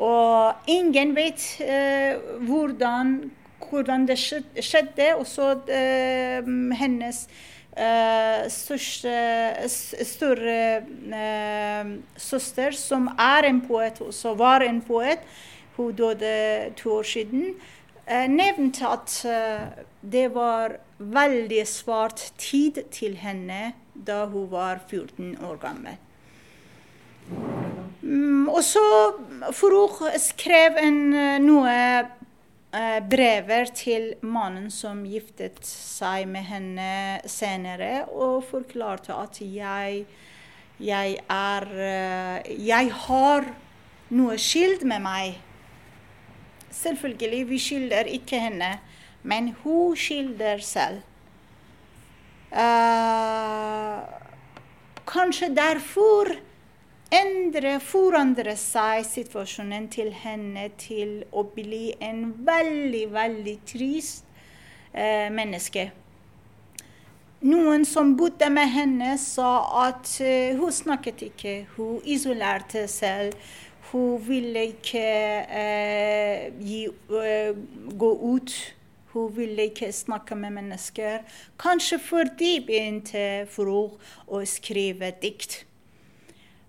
Og 0.00 0.70
ingen 0.70 1.14
vet 1.16 1.44
uh, 1.60 2.42
hvordan, 2.48 3.14
hvordan, 3.68 4.06
det 4.08 4.18
skjedde. 4.20 5.14
Også 5.18 5.56
hennes 6.80 7.24
Uh, 7.70 8.48
største, 8.50 9.12
større 10.02 10.82
uh, 10.82 11.92
søster, 12.18 12.74
som 12.74 13.06
er 13.14 13.46
en 13.46 13.60
poet, 13.62 14.00
også 14.02 14.32
var 14.34 14.64
en 14.66 14.80
poet, 14.82 15.22
hun 15.76 15.94
døde 15.94 16.72
to 16.76 16.96
år 16.98 17.06
siden, 17.06 17.54
uh, 18.10 18.26
nevnte 18.26 18.90
at 18.90 19.14
det 20.02 20.26
var 20.34 20.74
veldig 21.00 21.64
svart 21.68 22.22
tid 22.38 22.82
til 22.92 23.16
henne 23.20 23.72
da 23.94 24.24
hun 24.30 24.46
var 24.52 24.84
14 24.86 25.36
år 25.44 25.58
gammel. 25.60 25.98
Um, 28.02 28.48
og 28.48 28.62
så 28.64 28.82
Farouk 29.54 30.00
skrev 30.18 30.78
en, 30.80 31.02
noe 31.44 31.76
Eh, 32.70 33.00
brever 33.02 33.66
til 33.74 34.12
mannen 34.22 34.68
som 34.70 35.00
giftet 35.02 35.56
seg 35.66 36.28
med 36.30 36.44
henne 36.46 36.90
senere, 37.26 38.04
og 38.14 38.44
forklarte 38.46 39.10
at 39.10 39.40
jeg, 39.42 40.04
jeg 40.78 41.16
er 41.34 41.66
eh, 41.74 42.52
Jeg 42.68 42.92
har 42.94 43.48
noe 44.14 44.38
skyld 44.38 44.86
med 44.86 45.02
meg. 45.02 45.40
Selvfølgelig, 46.70 47.48
vi 47.48 47.58
skylder 47.58 48.12
ikke 48.14 48.38
henne, 48.38 48.70
men 49.22 49.54
hun 49.62 49.96
skildrer 49.96 50.62
selv. 50.64 51.02
Uh, 52.50 54.00
kanskje 55.06 55.50
derfor 55.54 56.32
endre, 57.14 57.76
forandre 57.82 58.54
seg 58.58 59.04
situasjonen 59.06 59.88
til 59.90 60.12
henne 60.14 60.68
til 60.78 61.20
å 61.34 61.44
bli 61.54 61.90
en 62.02 62.28
veldig, 62.46 63.06
veldig 63.14 63.56
trist 63.66 64.26
eh, 64.92 65.26
menneske. 65.32 65.90
Noen 67.40 67.86
som 67.88 68.12
bodde 68.20 68.50
med 68.52 68.68
henne, 68.68 69.14
sa 69.18 69.62
at 69.86 70.10
uh, 70.20 70.58
hun 70.60 70.74
snakket 70.76 71.22
ikke. 71.30 71.54
Hun 71.72 72.02
isolerte 72.04 72.82
selv. 72.84 73.32
Hun 73.88 74.18
ville 74.26 74.66
ikke 74.74 75.06
uh, 75.48 76.60
gi, 76.60 76.82
uh, 77.08 77.56
gå 78.02 78.10
ut. 78.34 78.52
Hun 79.12 79.36
ville 79.36 79.70
ikke 79.70 79.92
snakke 79.92 80.34
med 80.38 80.50
mennesker. 80.50 81.24
Kanskje 81.58 81.98
fordi 81.98 82.52
begynte 82.66 83.46
for 83.50 83.98
å 84.26 84.42
skrive 84.46 85.12
dikt. 85.22 85.64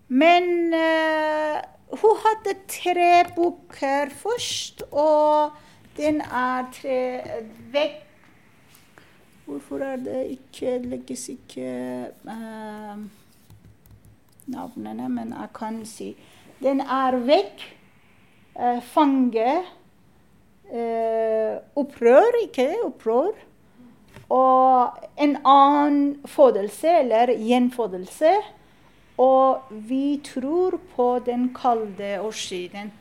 Men 0.07 0.73
uh, 0.73 1.59
hun 2.01 2.23
hadde 2.25 2.55
tre 2.67 3.11
bøker 3.35 4.11
først, 4.23 4.83
og 4.91 5.53
den 5.97 6.21
er 6.21 6.71
tre 6.73 7.01
vekk 7.71 8.07
Hvorfor 9.51 9.81
er 9.83 9.95
det 9.99 10.19
ikke 10.31 10.77
legges 10.85 11.25
ikke 11.29 11.71
uh, 12.23 12.99
navnene, 14.47 15.09
men 15.09 15.33
jeg 15.33 15.49
kan 15.57 15.81
si 15.85 16.13
Den 16.61 16.79
er 16.81 17.17
vekk. 17.25 17.63
Uh, 18.55 18.79
fange. 18.93 19.63
Uh, 20.71 21.59
opprør, 21.75 22.37
ikke 22.45 22.69
opprør. 22.85 23.35
Og 24.31 25.03
en 25.19 25.35
annen 25.43 26.21
fødelse, 26.25 26.87
eller 27.01 27.33
gjenfødelse. 27.35 28.31
Og 29.17 29.59
vi 29.69 30.21
tror 30.23 30.79
på 30.95 31.19
den 31.25 31.49
kalde 31.55 32.21
årstiden. 32.21 32.93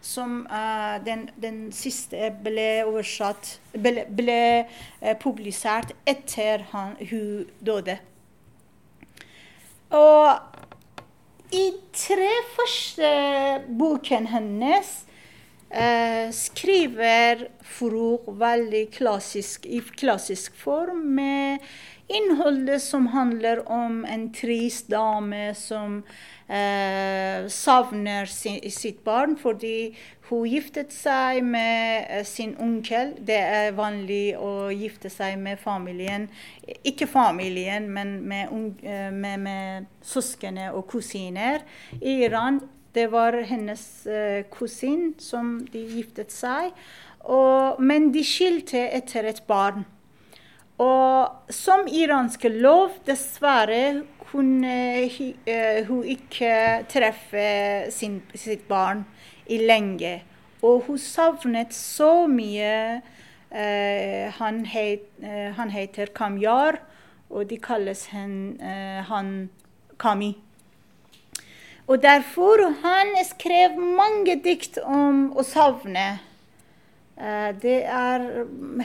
Som 0.00 0.46
uh, 0.50 1.06
den, 1.06 1.28
den, 1.42 1.72
siste 1.72 2.30
ble 2.44 2.84
oversatt 2.86 3.56
Ble, 3.74 4.04
ble 4.10 4.66
uh, 5.02 5.14
publisert 5.20 5.94
etter 6.06 6.66
han, 6.72 6.94
hun 7.10 7.46
døde. 7.62 7.98
Og 9.90 10.38
i 11.54 11.70
tre 11.94 12.32
første 12.56 13.10
boken 13.78 14.26
hennes 14.34 15.07
uh, 15.72 16.28
skriver 16.34 17.48
Furuk 17.62 18.28
veldig 18.40 18.88
klassisk, 18.94 19.66
i 19.66 19.82
klassisk 20.00 20.56
form 20.56 21.04
med 21.18 21.64
innholdet 22.08 22.82
som 22.82 23.06
handler 23.06 23.60
om 23.72 24.04
en 24.04 24.28
trist 24.32 24.88
dame 24.88 25.52
som 25.54 26.02
eh, 26.48 27.48
savner 27.52 28.26
sin, 28.26 28.60
sitt 28.72 29.02
barn 29.04 29.36
fordi 29.36 29.92
hun 30.28 30.48
giftet 30.48 30.92
seg 30.92 31.42
med 31.44 32.08
eh, 32.08 32.24
sin 32.28 32.54
onkel. 32.60 33.12
Det 33.20 33.38
er 33.38 33.76
vanlig 33.76 34.38
å 34.40 34.70
gifte 34.72 35.12
seg 35.12 35.36
med 35.40 35.60
familien. 35.60 36.28
Ikke 36.88 37.08
familien, 37.08 37.90
men 37.92 38.18
med, 38.28 38.56
eh, 38.82 39.12
med, 39.12 39.44
med 39.44 39.92
søskene 40.04 40.72
og 40.72 40.88
kusiner. 40.88 41.64
I 42.00 42.22
Iran 42.24 42.62
det 42.98 43.06
var 43.12 43.36
hennes 43.46 44.06
eh, 44.06 44.42
kusin 44.50 45.12
som 45.22 45.58
de 45.72 45.84
giftet 45.92 46.34
seg. 46.34 46.74
Og, 47.28 47.78
men 47.78 48.10
de 48.14 48.24
skilte 48.26 48.80
etter 48.96 49.28
et 49.30 49.42
barn. 49.46 49.84
Og 50.82 51.52
som 51.52 51.86
iransk 51.90 52.46
lov, 52.54 52.96
dessverre, 53.06 54.02
kunne 54.28 54.74
eh, 55.04 55.86
hun 55.88 56.04
ikke 56.06 56.52
treffe 56.90 57.46
sin, 57.94 58.20
sitt 58.34 58.66
barn 58.68 59.04
i 59.50 59.60
lenge. 59.62 60.18
Og 60.62 60.84
hun 60.88 60.98
savnet 60.98 61.74
så 61.74 62.26
mye. 62.30 63.02
eh, 63.48 64.28
han, 64.38 64.64
het, 64.66 65.06
uh, 65.22 65.54
han, 65.56 65.70
heter 65.70 66.10
Kamyar, 66.14 66.76
og 67.30 67.48
de 67.50 67.56
kalles 67.56 68.06
hen, 68.12 68.60
han 69.08 69.48
Kami. 69.98 70.34
Og 71.88 72.02
derfor 72.02 72.60
han 72.82 73.14
skrev 73.24 73.78
mange 73.80 74.34
dikt 74.44 74.76
om 74.84 75.30
å 75.32 75.44
savne. 75.46 76.18
Uh, 77.16 77.50
det 77.62 77.80
er 77.88 78.26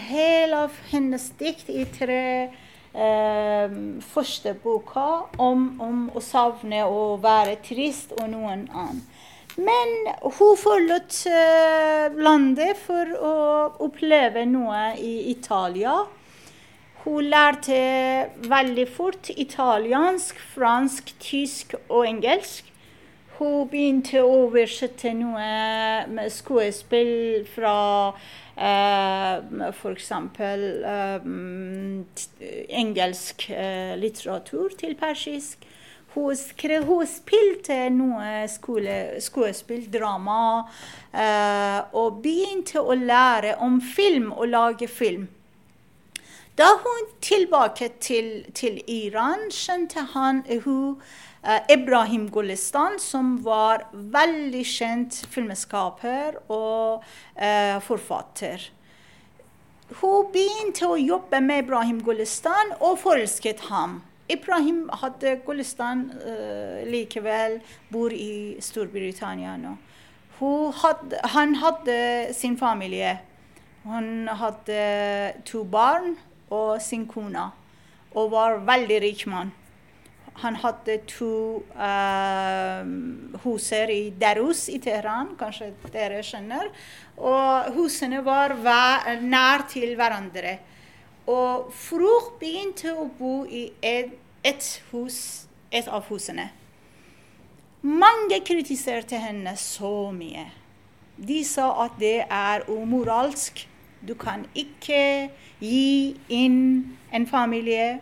hele 0.07 0.61
hennes 0.89 1.25
dikt 1.37 1.67
i 1.67 1.83
tre 1.97 2.23
uh, 2.47 3.75
første 4.13 4.55
boka 4.63 5.27
om, 5.35 5.67
om, 5.83 6.07
å 6.15 6.23
savne 6.23 6.85
og 6.87 7.19
være 7.27 7.59
trist 7.67 8.15
og 8.21 8.31
noen 8.31 8.65
annen. 8.71 9.03
Men 9.53 9.93
hun 10.23 10.55
forlot 10.57 11.19
uh, 11.27 12.07
landet 12.15 12.79
for 12.87 13.11
å 13.19 13.37
oppleve 13.83 14.47
noe 14.47 14.93
i 14.95 15.29
Italia. 15.35 15.99
Hun 17.03 17.27
lærte 17.27 17.77
veldig 18.47 18.87
fort 18.95 19.27
italiensk, 19.35 20.39
fransk, 20.55 21.17
tysk 21.19 21.75
og 21.89 22.07
engelsk. 22.07 22.72
Hun 23.39 23.67
begynte 23.69 24.21
å 24.21 24.29
oversette 24.45 25.09
noe 25.17 26.27
skuespill 26.29 27.47
fra 27.49 27.77
eh, 28.53 29.71
f.eks. 29.71 30.11
Eh, 30.37 31.25
engelsk 32.83 33.47
eh, 33.49 33.95
litteratur 33.97 34.75
til 34.77 34.93
persisk. 34.99 35.65
Hun, 36.13 36.35
skrev, 36.37 36.85
hun 36.85 37.07
spilte 37.09 37.79
noe 37.89 38.43
skole, 38.53 38.97
skuespill, 39.23 39.87
drama, 39.89 40.67
eh, 41.09 41.79
og 41.97 42.21
begynte 42.21 42.83
å 42.85 42.93
lære 42.93 43.57
om 43.65 43.81
film 43.81 44.29
og 44.29 44.51
lage 44.53 44.87
film. 44.87 45.25
Da 46.53 46.69
hun 46.83 47.09
tilbake 47.17 47.89
til, 47.97 48.43
til 48.53 48.77
Iran, 48.85 49.49
skjønte 49.49 50.05
han 50.13 50.43
hun 50.67 50.99
Ibrahim 51.69 52.29
Gulistan, 52.31 52.95
som 52.99 53.35
var 53.43 53.83
veldig 53.91 54.63
kjent 54.63 55.17
filmskaper 55.33 56.37
og 56.47 57.03
eh, 57.35 57.75
forfatter. 57.83 58.69
Hun 59.99 60.29
begynte 60.31 60.87
å 60.87 60.95
jobbe 60.95 61.41
med 61.43 61.65
Ibrahim 61.65 61.99
Gulistan 62.05 62.71
og 62.79 62.95
forelsket 63.03 63.65
ham. 63.67 63.99
Ibrahim 64.31 64.85
hadde 65.01 65.35
Gulistan 65.45 66.05
eh, 66.23 66.85
likevel 66.87 67.59
bor 67.91 68.13
i 68.15 68.55
Storbritannia 68.63 69.57
nå. 69.59 69.75
Hadde, 70.79 71.19
han 71.35 71.55
hadde 71.59 71.97
sin 72.35 72.55
familie. 72.59 73.17
Hun 73.83 74.27
hadde 74.27 74.79
to 75.47 75.63
barn 75.67 76.15
og 76.51 76.81
sin 76.83 77.05
kone, 77.07 77.49
og 78.15 78.31
var 78.31 78.57
veldig 78.67 79.01
rik 79.03 79.27
mann. 79.27 79.51
Han 80.41 80.55
hadde 80.59 80.97
to 81.07 81.61
uh, 81.77 82.81
huser 83.43 83.91
i 83.93 84.09
Darus 84.19 84.65
i 84.73 84.79
Teheran, 84.81 85.35
kanskje 85.39 85.69
dere 85.93 86.23
skjønner. 86.25 86.71
Og 87.21 87.69
husene 87.77 88.23
var 88.25 88.55
nær 89.21 89.67
til 89.69 89.93
hverandre. 89.99 90.57
Og 91.29 91.69
Fruch 91.71 92.33
begynte 92.41 92.91
å 92.97 93.05
bo 93.19 93.43
i 93.45 93.69
et, 93.79 94.11
et 94.43 94.69
hus, 94.91 95.45
et 95.71 95.87
av 95.87 96.09
husene. 96.09 96.49
Mange 97.83 98.39
kritiserte 98.47 99.19
henne 99.19 99.55
så 99.59 100.11
mye. 100.15 100.45
De 101.17 101.43
sa 101.45 101.69
at 101.85 101.95
det 101.99 102.23
er 102.25 102.65
umoralsk. 102.71 103.67
Du 104.03 104.15
kan 104.19 104.43
ikke 104.55 105.29
gi 105.59 106.15
inn 106.31 106.97
en 107.11 107.27
familie. 107.27 108.01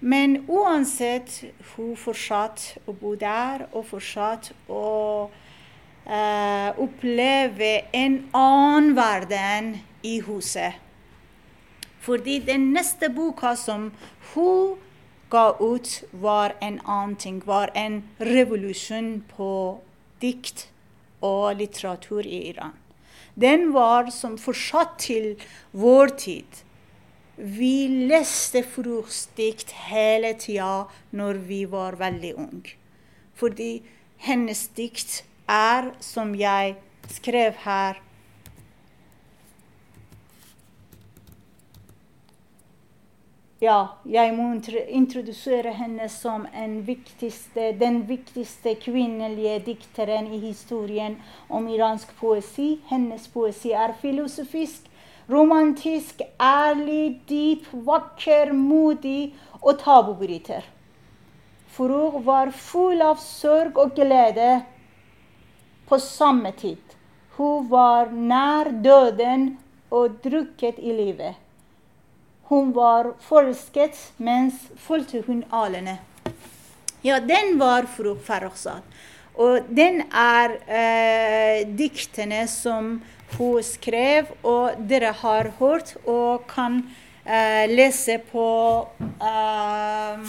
Men 0.00 0.44
uansett, 0.46 1.44
hun 1.74 1.96
fortsatte 1.98 2.78
å 2.86 2.94
bo 2.94 3.16
der 3.18 3.64
og 3.72 3.86
fortsatte 3.88 4.54
å 4.70 5.26
uh, 5.26 6.70
oppleve 6.78 7.72
en 7.92 8.20
annen 8.36 8.92
verden 8.94 9.72
i 10.06 10.20
huset. 10.22 10.78
Fordi 11.98 12.38
den 12.46 12.70
neste 12.72 13.10
boka 13.10 13.56
som 13.58 13.90
hun 14.34 14.76
ga 15.30 15.50
ut, 15.60 16.04
var 16.12 16.54
en 16.60 16.78
annen 16.86 17.16
ting. 17.16 17.42
Var 17.44 17.74
en 17.74 18.02
revolusjon 18.18 19.18
på 19.34 19.50
dikt 20.22 20.68
og 21.20 21.58
litteratur 21.58 22.22
i 22.22 22.48
Iran. 22.52 22.72
Den 23.34 23.72
var 23.74 24.10
som 24.14 24.38
fortsatt 24.38 24.96
til 25.02 25.34
vår 25.72 26.14
tid. 26.18 26.62
Vi 27.40 27.88
leste 27.88 28.64
Fruchs 28.66 29.28
dikt 29.38 29.70
hele 29.86 30.32
tida 30.34 30.88
når 31.14 31.38
vi 31.46 31.62
var 31.70 31.94
veldig 32.00 32.32
unge. 32.34 32.74
Fordi 33.38 33.78
hennes 34.26 34.64
dikt 34.74 35.22
er, 35.46 35.92
som 36.02 36.34
jeg 36.34 36.74
skrev 37.14 37.54
her 37.62 38.02
Ja, 43.62 43.86
jeg 44.06 44.34
må 44.34 44.52
introdusere 44.86 45.72
henne 45.74 46.06
som 46.10 46.44
viktigste, 46.86 47.72
den 47.78 48.04
viktigste 48.06 48.76
kvinnelige 48.78 49.56
dikteren 49.66 50.28
i 50.30 50.38
historien 50.38 51.16
om 51.48 51.66
iransk 51.66 52.12
poesi. 52.20 52.76
Hennes 52.86 53.26
poesi 53.28 53.72
er 53.74 53.96
filosofisk, 53.98 54.86
romantisk, 55.30 56.22
ærlig, 56.40 57.20
dyp, 57.28 57.68
vakker, 57.72 58.52
modig 58.52 59.34
og 59.62 59.78
tabubryter. 59.82 60.64
Furug 61.74 62.22
var 62.26 62.50
full 62.50 63.02
av 63.04 63.20
sorg 63.22 63.76
og 63.78 63.94
glede 63.94 64.62
på 65.88 65.98
samme 66.02 66.52
tid. 66.58 66.80
Hun 67.36 67.68
var 67.70 68.10
nær 68.10 68.72
døden 68.82 69.52
og 69.94 70.18
drukket 70.24 70.80
i 70.82 70.94
livet. 70.96 71.36
Hun 72.48 72.72
var 72.74 73.12
forelsket, 73.20 73.96
mens 74.16 74.56
fulgte 74.80 75.20
hun 75.26 75.44
alene. 75.52 75.98
Ja, 77.04 77.20
den 77.20 77.58
var 77.60 77.86
Furug 77.86 78.24
Farrokhzad. 78.24 78.82
Og 79.38 79.68
den 79.70 80.00
er 80.10 80.56
eh, 80.66 81.68
diktene 81.78 82.40
som 82.50 82.96
hun 83.36 83.62
skrev, 83.62 84.32
og 84.42 84.78
dere 84.88 85.12
har 85.20 85.52
hørt 85.58 85.94
og 86.06 86.46
kan 86.50 86.80
uh, 87.26 87.64
lese 87.70 88.18
på, 88.32 88.48
uh, 89.20 90.28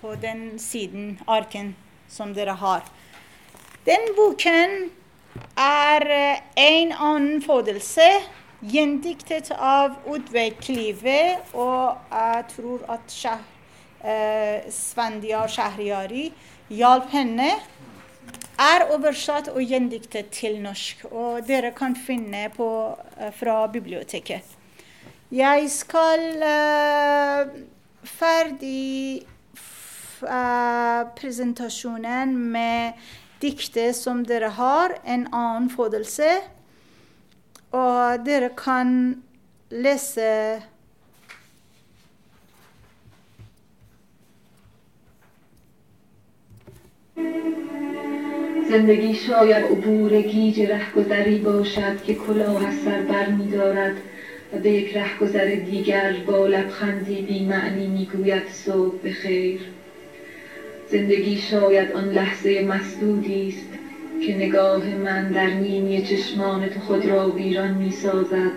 på 0.00 0.14
den 0.22 0.58
siden, 0.58 1.18
arken, 1.26 1.74
som 2.08 2.34
dere 2.34 2.58
har. 2.58 2.86
Den 3.86 4.08
boken 4.16 4.90
er 5.56 6.06
eh, 6.10 6.38
en 6.56 6.92
annen 6.92 7.42
fødelse, 7.42 8.06
gjendiktet 8.66 9.52
av 9.52 9.94
Oddveig 10.10 10.56
Klive, 10.58 11.36
og 11.54 11.98
jeg 12.10 12.44
tror 12.54 12.86
at 12.96 13.12
Shah, 13.12 13.44
eh, 14.02 14.66
Svendia 14.72 15.44
Shahriari 15.46 16.30
hjalp 16.72 17.12
henne 17.14 17.52
er 18.58 18.86
oversatt 18.94 19.48
og 19.52 19.60
gjendiktet 19.60 20.30
til 20.32 20.60
norsk, 20.64 21.04
og 21.10 21.46
dere 21.48 21.72
kan 21.76 21.96
finne 21.96 22.48
på, 22.56 22.68
eh, 23.18 23.32
fra 23.32 23.66
biblioteket. 23.66 24.42
Jeg 25.30 25.70
skal 25.70 26.20
uh, 26.38 27.50
ferdig 28.06 29.26
eh, 30.22 31.02
presentasjonen 31.18 32.36
med 32.52 32.92
diktet 33.42 33.96
som 33.98 34.22
dere 34.24 34.52
har, 34.54 34.94
en 35.04 35.26
annen 35.34 35.68
fødelse. 35.70 36.30
Og 37.74 38.24
dere 38.24 38.52
kan 38.56 39.22
lese 39.70 40.62
زندگی 48.68 49.14
شاید 49.14 49.64
عبور 49.64 50.22
گیج 50.22 50.60
رهگذری 50.60 51.38
باشد 51.38 52.02
که 52.06 52.14
کلاه 52.14 52.66
از 52.68 52.74
سر 52.74 53.02
بر 53.02 53.28
می 53.28 53.50
دارد 53.50 53.96
و 54.52 54.58
به 54.58 54.70
یک 54.70 54.96
رهگذر 54.96 55.54
دیگر 55.54 56.14
با 56.26 56.46
لبخندی 56.46 57.22
بی 57.22 57.44
معنی 57.44 57.86
می 57.86 58.08
گوید 58.12 58.48
صبح 58.48 58.94
بخیر. 59.04 59.60
زندگی 60.90 61.36
شاید 61.36 61.92
آن 61.92 62.08
لحظه 62.08 62.64
مسدودی 62.68 63.48
است 63.48 63.68
که 64.26 64.36
نگاه 64.36 64.94
من 64.94 65.32
در 65.32 65.50
نیمی 65.50 66.02
چشمان 66.02 66.68
تو 66.68 66.80
خود 66.80 67.06
را 67.06 67.30
ویران 67.30 67.74
می 67.74 67.90
سازد 67.90 68.52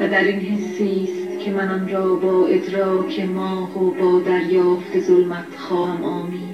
و 0.00 0.08
در 0.08 0.24
این 0.24 0.40
حسی 0.40 1.08
است 1.12 1.44
که 1.44 1.50
من 1.50 1.68
آن 1.68 1.88
را 1.88 2.14
با 2.14 2.46
ادراک 2.46 3.20
ماه 3.20 3.78
و 3.78 3.90
با 3.90 4.20
دریافت 4.20 5.00
ظلمت 5.00 5.56
خواهم 5.58 6.04
آمیخت 6.04 6.47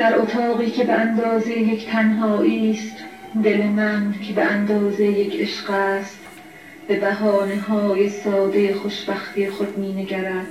در 0.00 0.18
اتاقی 0.18 0.70
که 0.70 0.84
به 0.84 0.92
اندازه 0.92 1.58
یک 1.58 1.86
تنهایی 1.86 2.70
است 2.70 2.96
دل 3.44 3.62
من 3.62 4.14
که 4.26 4.32
به 4.32 4.44
اندازه 4.44 5.04
یک 5.04 5.40
عشق 5.40 5.70
است 5.70 6.18
به 6.88 7.00
بهانه 7.00 7.60
های 7.60 8.08
ساده 8.08 8.74
خوشبختی 8.74 9.50
خود 9.50 9.78
می 9.78 9.92
نگرد 9.92 10.46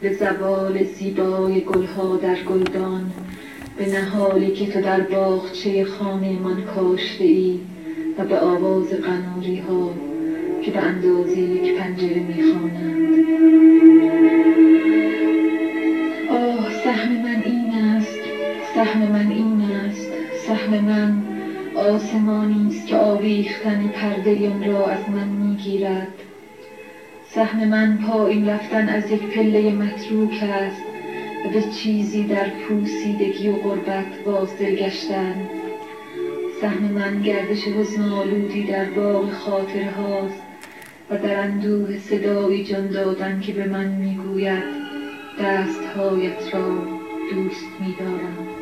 به 0.00 0.12
زوال 0.12 0.84
زیبای 0.84 1.60
گلها 1.60 2.16
در 2.16 2.36
گلدان 2.36 3.12
به 3.78 3.86
نهالی 3.86 4.52
که 4.52 4.72
تو 4.72 4.80
در 4.80 5.00
باغچه 5.00 5.84
خانه 5.84 6.38
من 6.40 6.62
کاشته 6.62 7.24
ای 7.24 7.60
و 8.18 8.24
به 8.24 8.40
آواز 8.40 8.88
قناری 8.88 9.56
ها 9.60 9.90
که 10.62 10.70
به 10.70 10.80
اندازه 10.80 11.40
یک 11.40 11.78
پنجره 11.78 12.20
می 12.20 12.42
سهم 18.84 19.12
من 19.12 19.30
این 19.30 19.62
است. 19.62 20.08
سهم 20.46 20.84
من 20.84 21.22
آسمانی 21.76 22.68
است 22.68 22.86
که 22.86 22.96
آویختن 22.96 23.88
پرده 23.88 24.50
آن 24.50 24.64
را 24.64 24.86
از 24.86 25.10
من 25.10 25.28
می‌گیرد. 25.28 26.08
سهم 27.28 27.68
من 27.68 27.98
پایین 27.98 28.48
رفتن 28.48 28.88
از 28.88 29.10
یک 29.10 29.22
پله 29.22 29.72
متروک 29.72 30.42
است 30.42 30.82
و 31.46 31.48
به 31.48 31.62
چیزی 31.62 32.24
در 32.24 32.46
پوسیدگی 32.48 33.48
و 33.48 33.52
غربت 33.52 34.24
باز 34.26 34.58
دل 34.58 34.74
گشتن. 34.74 35.34
سهم 36.60 36.82
من 36.82 37.22
گردش 37.22 37.68
حزن 37.68 38.02
آلودی 38.02 38.62
در 38.62 38.84
باغ 38.84 39.32
خاطره 39.32 39.90
هاست 39.90 40.42
و 41.10 41.18
در 41.18 41.40
اندوه 41.40 41.98
صدایی 41.98 42.64
جان 42.64 42.88
دادن 42.88 43.40
که 43.40 43.52
به 43.52 43.64
من 43.64 43.88
می‌گوید 43.88 44.64
دستهایت 45.40 46.54
را 46.54 46.68
دوست 47.34 47.66
میدارم. 47.80 48.53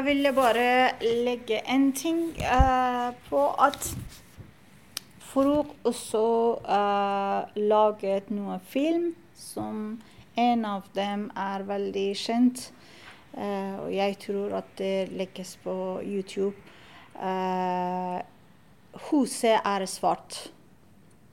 Jeg 0.00 0.06
ville 0.06 0.30
bare 0.32 0.94
legge 1.04 1.58
en 1.68 1.90
ting 1.92 2.20
uh, 2.40 3.10
på 3.26 3.40
at 3.60 3.84
Farouk 5.28 5.74
også 5.84 6.20
uh, 6.64 7.50
laget 7.60 8.30
noe 8.32 8.54
film 8.64 9.10
som 9.36 9.98
en 10.40 10.64
av 10.64 10.86
dem 10.96 11.26
er 11.36 11.66
veldig 11.68 12.04
kjent. 12.16 12.62
Uh, 13.34 13.76
og 13.82 13.90
jeg 13.92 14.16
tror 14.22 14.54
at 14.62 14.70
det 14.78 15.10
legges 15.12 15.50
på 15.60 15.74
YouTube. 16.00 16.56
Uh, 17.20 18.24
'Huset 19.10 19.60
er 19.60 19.84
svart'. 19.84 20.48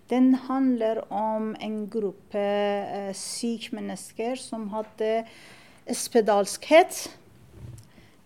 Den 0.09 0.35
handler 0.49 0.99
om 1.07 1.55
en 1.61 1.87
gruppe 1.87 2.43
uh, 2.83 3.15
syke 3.15 3.79
mennesker 3.79 4.35
som 4.35 4.67
hadde 4.75 5.23
spedalskhet. 5.87 7.07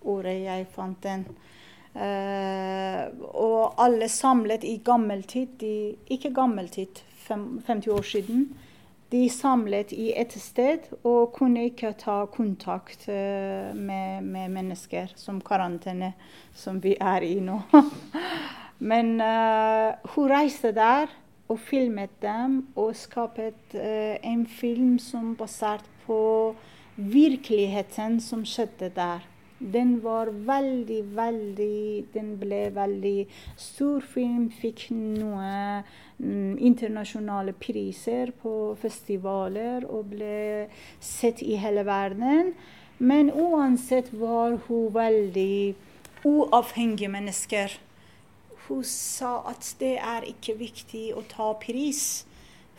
Ordet 0.01 0.37
jeg 0.43 0.67
fant 0.73 0.99
den. 1.03 1.25
Uh, 1.91 3.07
og 3.35 3.79
alle 3.83 4.07
samlet 4.07 4.63
i 4.63 4.77
gammeltid, 4.83 5.57
de, 5.59 5.95
ikke 6.09 6.31
gammeltid, 6.33 7.01
fem, 7.25 7.61
50 7.67 7.87
år 7.91 8.07
siden. 8.13 8.45
De 9.11 9.25
samlet 9.29 9.91
i 9.91 10.13
et 10.15 10.31
sted 10.39 10.87
og 11.03 11.33
kunne 11.35 11.65
ikke 11.67 11.91
ta 11.99 12.21
kontakt 12.31 13.09
uh, 13.11 13.75
med, 13.75 14.23
med 14.23 14.53
mennesker, 14.55 15.11
som 15.19 15.41
karantene, 15.43 16.13
som 16.55 16.79
vi 16.83 16.95
er 16.99 17.27
i 17.27 17.39
nå. 17.43 17.59
Men 18.91 19.19
uh, 19.21 19.91
hun 20.15 20.31
reiste 20.31 20.71
der 20.73 21.11
og 21.51 21.59
filmet 21.59 22.13
dem 22.21 22.61
og 22.79 22.95
skapet 22.95 23.75
eh, 23.75 24.15
en 24.23 24.45
film 24.47 24.99
som 24.99 25.35
basert 25.35 25.85
på 26.05 26.55
virkeligheten 26.95 28.19
som 28.23 28.45
skjedde 28.47 28.91
der. 28.95 29.25
Den 29.61 29.99
var 30.01 30.25
veldig, 30.25 31.03
veldig 31.15 32.05
Den 32.13 32.33
ble 32.41 32.61
veldig 32.73 33.27
stor 33.61 34.01
film. 34.01 34.49
Fikk 34.49 34.87
noen 34.95 35.83
mm, 36.17 36.57
internasjonale 36.57 37.53
priser 37.53 38.33
på 38.41 38.73
festivaler 38.81 39.85
og 39.85 40.09
ble 40.15 40.65
sett 40.97 41.43
i 41.45 41.59
hele 41.61 41.85
verden. 41.85 42.55
Men 42.97 43.29
uansett 43.29 44.09
var 44.13 44.57
hun 44.65 44.89
veldig 44.97 45.75
uavhengig 46.25 47.09
mennesker. 47.13 47.77
Hun 48.65 48.83
sa 48.85 49.43
at 49.49 49.75
det 49.79 49.95
er 49.97 50.25
ikke 50.29 50.57
viktig 50.57 51.07
å 51.17 51.21
ta 51.29 51.53
pris 51.61 52.25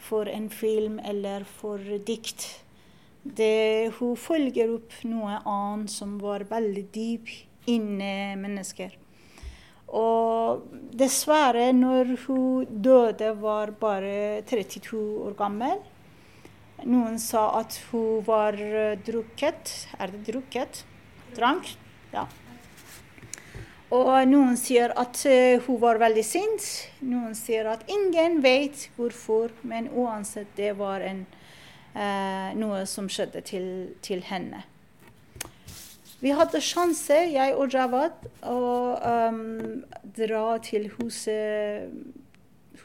for 0.03 0.27
en 0.27 0.51
film 0.51 0.99
eller 0.99 1.47
for 1.47 1.79
dikt. 2.07 2.47
Det, 3.23 3.93
hun 4.01 4.17
følger 4.19 4.73
opp 4.75 4.97
noe 5.07 5.39
annet 5.47 5.93
som 5.93 6.17
var 6.19 6.43
veldig 6.51 6.85
dyp 6.95 7.31
inni 7.71 8.35
mennesker. 8.41 8.99
Og 9.93 10.65
dessverre, 10.97 11.69
når 11.77 12.15
hun 12.25 12.69
døde, 12.83 13.35
var 13.43 13.75
bare 13.79 14.43
32 14.49 15.01
år 15.29 15.37
gammel. 15.39 15.83
Noen 16.83 17.19
sa 17.23 17.51
at 17.61 17.77
hun 17.91 18.23
var 18.27 18.57
eh, 18.59 18.99
drukket. 19.07 19.75
Er 20.01 20.11
det 20.11 20.25
drukket? 20.33 20.83
Drank? 21.37 21.69
Ja. 22.15 22.25
Og 23.93 24.09
noen 24.25 24.57
sier 24.57 24.95
at 24.97 25.21
eh, 25.29 25.61
hun 25.67 25.77
var 25.83 26.01
veldig 26.01 26.25
sint. 26.25 26.65
Noen 27.05 27.37
sier 27.37 27.69
at 27.75 27.85
ingen 27.93 28.41
vet 28.43 28.89
hvorfor, 28.97 29.53
men 29.69 29.91
uansett, 29.93 30.49
det 30.57 30.73
var 30.81 31.05
en, 31.05 31.27
eh, 31.95 32.53
noe 32.59 32.85
som 32.87 33.09
skjedde 33.09 33.43
til, 33.47 33.67
til 34.03 34.23
henne. 34.29 34.65
Vi 36.23 36.31
hadde 36.39 36.61
sjanse, 36.63 37.17
jeg 37.33 37.55
og 37.59 37.73
Javad, 37.75 38.29
å 38.47 38.59
um, 39.35 39.83
dra 40.15 40.59
til 40.63 40.87
huset, 41.01 41.91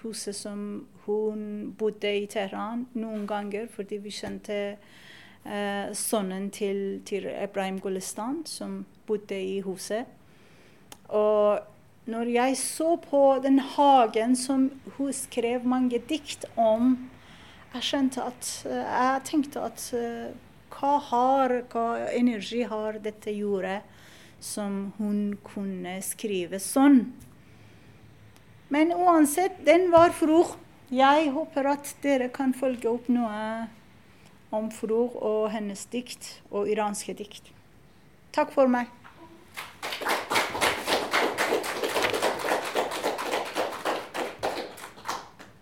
huset 0.01 0.33
som 0.35 0.87
hun 1.05 1.43
bodde 1.77 2.15
i 2.17 2.25
Teheran 2.25 2.87
noen 2.97 3.27
ganger, 3.29 3.67
fordi 3.69 3.99
vi 4.01 4.13
kjente 4.15 4.57
eh, 4.73 5.93
sønnen 5.93 6.49
til, 6.49 7.03
til 7.05 7.29
Ebrahim 7.29 7.77
Gulistan, 7.79 8.41
som 8.49 8.79
bodde 9.05 9.37
i 9.37 9.59
huset. 9.61 10.09
Og 11.13 11.61
når 12.09 12.33
jeg 12.33 12.57
så 12.57 12.95
på 13.05 13.21
den 13.43 13.59
hagen 13.59 14.35
som 14.35 14.71
hun 14.97 15.13
skrev 15.13 15.65
mange 15.67 16.01
dikt 16.09 16.49
om, 16.57 16.95
jeg 17.73 17.84
skjønte 17.84 18.23
at 18.23 18.51
Jeg 18.65 19.23
tenkte 19.27 19.63
at 19.67 19.84
eh, 19.97 20.36
hva 20.77 20.97
har, 21.10 21.53
hva 21.71 21.86
energi 22.13 22.63
har 22.67 22.99
dette 23.01 23.32
jordet 23.34 23.80
som 24.43 24.91
hun 24.97 25.38
kunne 25.45 25.97
skrive 26.06 26.60
sånn? 26.62 26.99
Men 28.69 28.91
uansett, 28.91 29.63
den 29.65 29.88
var 29.93 30.12
Fror. 30.15 30.58
Jeg 30.91 31.32
håper 31.36 31.71
at 31.71 31.93
dere 32.03 32.27
kan 32.32 32.53
følge 32.56 32.91
opp 32.91 33.08
noe 33.12 33.67
om 34.56 34.69
Fror 34.71 35.15
og 35.23 35.49
hennes 35.56 35.88
dikt 35.91 36.38
og 36.51 36.69
iranske 36.71 37.15
dikt. 37.17 37.51
Takk 38.36 38.51
for 38.53 38.69
meg. 38.71 38.91